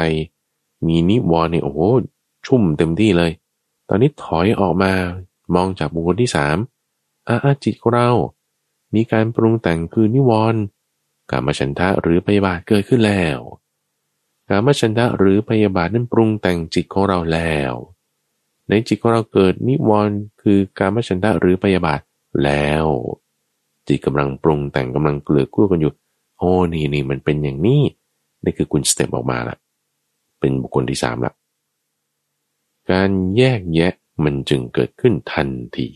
[0.87, 1.79] มีนิวรณ์เนี่ยโอ้โห
[2.45, 3.31] ชุ่มเต็มที่เลย
[3.89, 4.91] ตอนนี้ถอยออกมา
[5.55, 6.57] มองจากบุคคลที่สาม
[7.43, 8.09] อาจิตของเรา
[8.95, 10.61] มีการปรุงแต่งคือนิวรณ์
[11.31, 13.39] กามฉันทะหรือพยาบาทเกิดขึ้นแล้ว
[14.49, 17.73] กามฉันทะหรือพยาบาทนั้นปรุงแต่งจิตของเราแล้ว
[18.69, 21.99] ในจิตของเราเกิดนิวรณ์คือกามฉันทะหรือพยาบาท
[22.43, 22.85] แล้ว
[23.87, 25.93] จิตกำลังปรุงแต่งกำลังเกลือกู้กันอยู่
[26.37, 27.81] โอ้นี่นี่มันเป็นอย่างนี้
[28.43, 29.57] นี่คือคุณสเต็ปออกมาละ
[30.39, 31.33] เป็นบุคคลที่สามละ
[32.91, 35.87] การแยกแยะมันจึงเกิดขึ้นทันที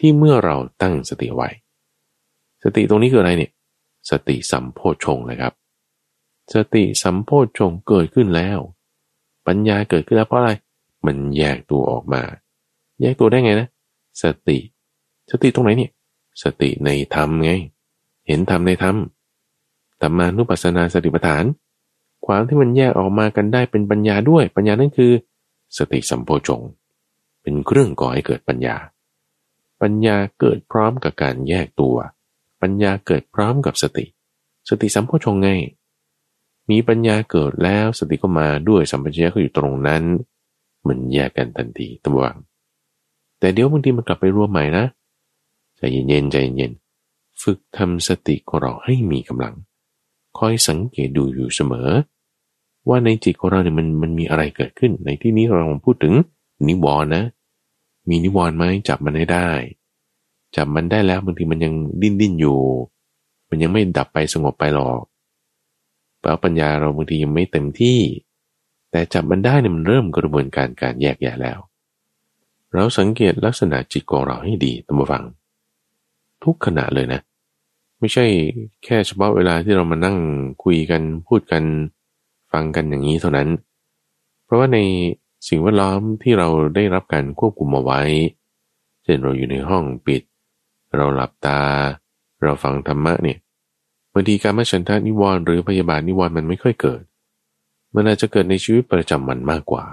[0.00, 1.48] ที่เมื่อเราตั้งสติไว้
[2.64, 3.50] สติตรงนี้คืออะไรเนี่ย
[4.10, 5.52] สติสัมโพชงนะครับ
[6.54, 8.58] สติสัมโพชงเกิดขึ้นแล้ว
[9.46, 10.52] ปัญญาเกิดขึ้นแล้วเพราะอะไร
[11.06, 12.22] มันแยกตัวออกมา
[13.00, 13.68] แยกตัวได้ไงนะ
[14.22, 14.58] สติ
[15.30, 15.92] สติตรงไหนเนี่ย
[16.42, 17.50] สติในธรรมไง
[18.26, 18.96] เห็นธรรมในธรรม
[20.02, 21.44] ธรรมานุปัสสนาสติปัฏฐาน
[22.26, 25.12] ความที่มันแยกออกมากันได้เป็นปัญญาด้วย ปัญญานั่นคือ
[25.78, 26.60] สติสัมโพชง
[27.42, 28.76] เป็นเครื่องก่อให้เกิดปัญญา
[29.82, 31.96] ปัญญาเกิดพร้อมกับการแยกตัว
[32.62, 34.06] ปัญญาเกิดพร้อมกับสติ
[34.68, 35.48] สติสัมโพชงไง
[36.70, 40.02] มีปัญญาเกิดแล้วสติก็มาด้วยสัมปชัญญะก็อยู่ตรงนั้น
[40.88, 42.36] มันแยกกันทันทีตัววัง
[43.38, 44.84] แต่เดี๋ยวบางทีมันกลับไปรวมใหม่นะ
[45.76, 46.72] ใจเย็นๆใจเย็น
[47.42, 49.54] ฝึกทำสติของเราให้มีกำลัง
[50.38, 51.88] คอยสังเกตดูอยู่เสมอ
[52.88, 56.14] ว่าในจิตของเราเนี่ยมันมันมีอะไรเกิดขึ้น ในที่นี้เราพูดถึง
[56.66, 57.24] นิวรณ์นะ
[58.10, 59.48] มีนิวรณ์ไหมจับมันให้ได้
[60.56, 62.58] จับมันได้แล้วบางทีมันยังดิ้นดิ้นอยู่
[63.48, 65.00] มันยังไม่ดับไปสงบไปหรอก
[66.20, 67.98] แปลว่าปัญญาเราบางทียังไม่เต็มที่
[68.90, 71.58] แต่จับมันได้เนี่ยมันเริ่มกระบวนการการแยกแยะแล้ว
[72.72, 75.24] เราสังเกตลักษณะจิตของเราให้ดีตั้งฟัง
[76.44, 77.20] ทุกขณะเลยนะ
[77.98, 78.24] ไม่ใช่
[78.84, 80.16] แค่เฉพาะเวลาที่เรามานั่ง
[80.64, 81.64] คุยกันพูดกัน
[82.52, 83.48] ฟังกันอย่างนี้เท่านั้น
[84.44, 84.78] เพราะว่าใน
[85.48, 88.00] สิ่งแวดล้อมที่เราได้รับการควบคุมเอาไว้
[89.04, 90.22] เช่นเราอยู่ในห้องปิด
[90.96, 91.60] เราหลับตา
[92.42, 93.38] เราฟังธรรมะเนี่ย
[94.12, 97.02] บางทีการมาฉันทานิวรณ์หรือพยาบาทนิวรณ์มันไม่ค่อยเกิด
[97.94, 99.84] มันอาจจะเกิดในชีวิตประจำวันมากกว่า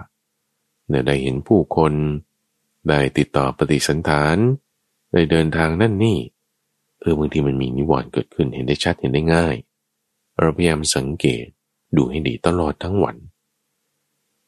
[0.89, 1.93] เนี่ยได้เห็นผู้คน
[2.89, 4.37] ได้ติดต่อปฏิสันฐาน
[5.13, 6.17] ได้เดินทางนั่นนี่
[6.99, 9.55] เออบางทีมันมีนิวรณ์เกิดขึ้นเห็นได้ชัดเห็นได้ง่าย
[10.39, 11.45] เราพยายามสังเกต
[11.95, 13.15] ดูให้ดีตลอดทั้งวัน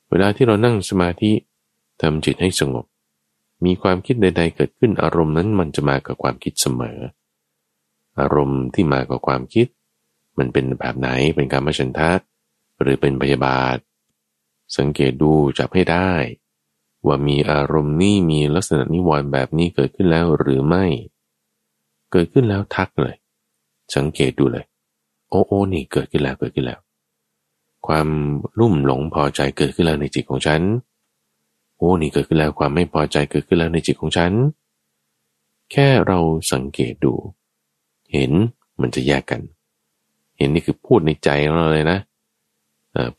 [0.09, 1.31] เวลาที่เรานั่งสมาธิ
[2.01, 2.85] ทำจิตให้สงบ
[3.65, 6.99] มีความคิดใด ๆ เกิดขึ้นอารมณ์นั้นมันจะมากับความคิดเสมอ
[8.19, 9.67] อารมณ์ที่มากับความคิด
[10.37, 12.11] มันเป็นแบบไหนเป็นการมชันทะ
[12.81, 13.77] หรือเป็นพยาบาท
[14.77, 16.11] สังเกตดูจับให้ได้
[17.05, 20.85] ว่ามีอารมณ์นี้มีลักษณะนิวรณ์แบบนี้เกิดขึ้นแล้วหรือไม่
[22.11, 23.15] เกิดขึ้นแล้วทักเลย
[23.95, 24.65] สังเกตดูเลย
[25.29, 26.79] โอ้โอ้นี่เกิดขึ้นแล้วเกิดขึ้นแล้ว
[27.93, 28.09] ความ
[28.59, 30.61] รุ่มหลงพอใจเกิดขึ้นแล้วในจิตของฉัน
[31.77, 34.31] โอ้นี่เกิดขึ้นแล้วความไม่พอใจเกิดขึ้นแล้วในจิตของฉัน
[35.71, 36.19] แค่เรา
[36.53, 37.13] สังเกตดู
[38.13, 38.31] เห็น
[38.81, 39.41] มันจะแยกกัน
[40.37, 41.99] เห็นนี่คือพูดในใจของเราเลยนะ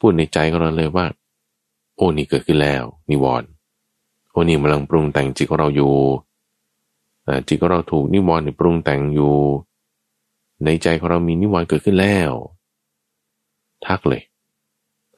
[0.00, 1.06] พูดในใจของเราเลยว่า
[1.94, 3.48] โอ้นี่เกิดขึ้นแล้วนิวรณ์
[4.30, 5.94] โอ้นี่กำลังปรุงแต่งจิตของเราอยู่
[7.48, 9.34] จิตของเราถูกนิวรณ์ปรุงแต่งอยู่
[10.64, 12.32] ในใจของเรามีนิวรณ์เกิดขึ้นแล้ว
[13.86, 14.22] ทักเลย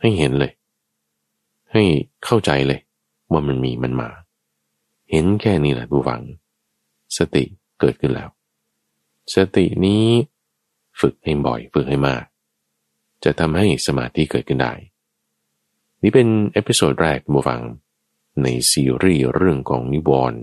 [0.03, 0.53] ให้เห็นเลย
[1.73, 1.83] ให้
[2.25, 2.81] เข้าใจเลย
[3.31, 4.11] ว่ามันมีมันมา
[5.11, 6.21] เห็นแค่นี้แหละผู้ฟัง
[7.17, 7.45] สติ
[7.81, 8.29] เกิดขึ้นแล้ว
[9.35, 10.05] สตินี้
[11.01, 12.25] ฝึกให้บ่อยฝึกให้มาก
[13.25, 14.73] จะทำให้สมาธิเกิดขึ้นได้
[16.03, 17.61] นี่เป็น episode แรกผู้ฟัง
[18.43, 20.41] ในซีรีส์เรื่องของนิวรณ์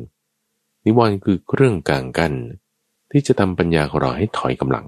[0.85, 2.33] นิวรณ์คือเครื่องกางกั้น
[3.11, 4.85] ที่จะทำปัญญาของเราให้ถอยกำลัง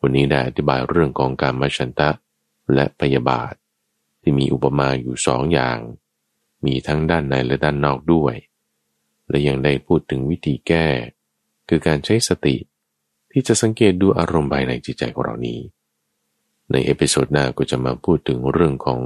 [0.00, 2.08] วันนี้ได้อธิบายเรื่องของกามฉันทะ
[2.74, 3.52] และพยาบาท
[4.22, 5.78] ที่มีอุปมาอยู่สองอย่าง
[6.66, 8.34] มีทั้งด้านในและด้านนอกด้วย
[9.28, 10.86] และยังได้พูดถึงวิธีแก้
[11.68, 12.56] คือการใช้สติ
[13.30, 15.60] ที่จะสังเกตดูอารมณ์ภายในจิตใจของเรานี้
[16.72, 19.00] ใน episode หน้าก็จะมาพูดถึงเรื่องของ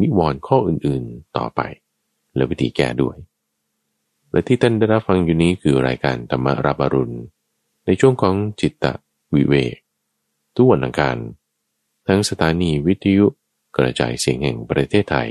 [0.00, 1.60] นิวรณ์ข้ออื่นๆต่อไป
[2.36, 3.16] และวิธีแก้ด้วย
[4.30, 7.16] และที่ท่านได้รับฟังอยู่นี้คือรายการธรรมรับอรุณ
[7.86, 8.84] ในช่วงของจิตต
[9.34, 9.76] วิเวก
[10.54, 11.16] ทุกวันอังคาร
[12.08, 13.26] ทั้งสถานีวิทยุ
[13.76, 15.30] กระจายเสียงแห่งประเทศไทย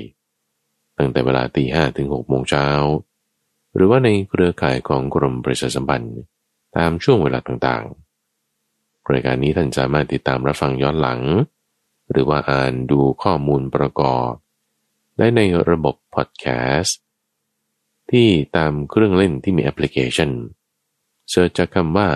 [0.97, 2.67] ตั้งแต่เวลาตีห้ถึงหกโมงเช้า
[3.75, 6.19] หรือว่าในเครือข่ายของกรมประชาสัมพันธ์
[6.77, 11.21] ตามช่วงเวลาต่างๆ รายการนี้ท่านสามารถติดตามรับฟังย้อนหลัง
[12.11, 14.31] หรือว่าอ่านดูข้อมูลประกอบ
[15.17, 16.45] ได้ในระบบพอดแค
[16.79, 16.99] สต์
[18.11, 20.31] ที่ตามเครื่องเล่นที่มีแอปพลิเคชัน
[21.29, 22.07] เสิร์ชจากคำว่า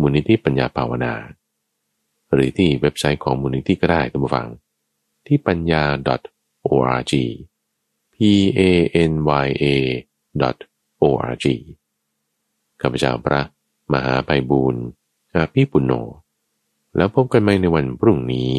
[0.00, 1.14] มูลนิธิปัญญาภาวนา
[2.32, 4.46] หรือที่เว็บไซต์ของมูลนิธิก็ได้ท่านผู้ฟัง
[5.26, 5.84] ที่ปัญญา
[6.72, 7.12] .org
[8.14, 8.16] p
[8.58, 8.60] a
[9.10, 9.12] n
[9.46, 9.66] y a
[11.02, 11.46] .org
[12.80, 13.40] ข้าพเจ้าพระ
[13.92, 14.84] มหาไพบูรณ์
[15.34, 15.92] อาภิปุณโญ
[16.96, 18.52] แล้วพบกันใหม่ในวันพรุ่งนี้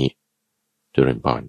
[0.93, 1.43] จุรินพร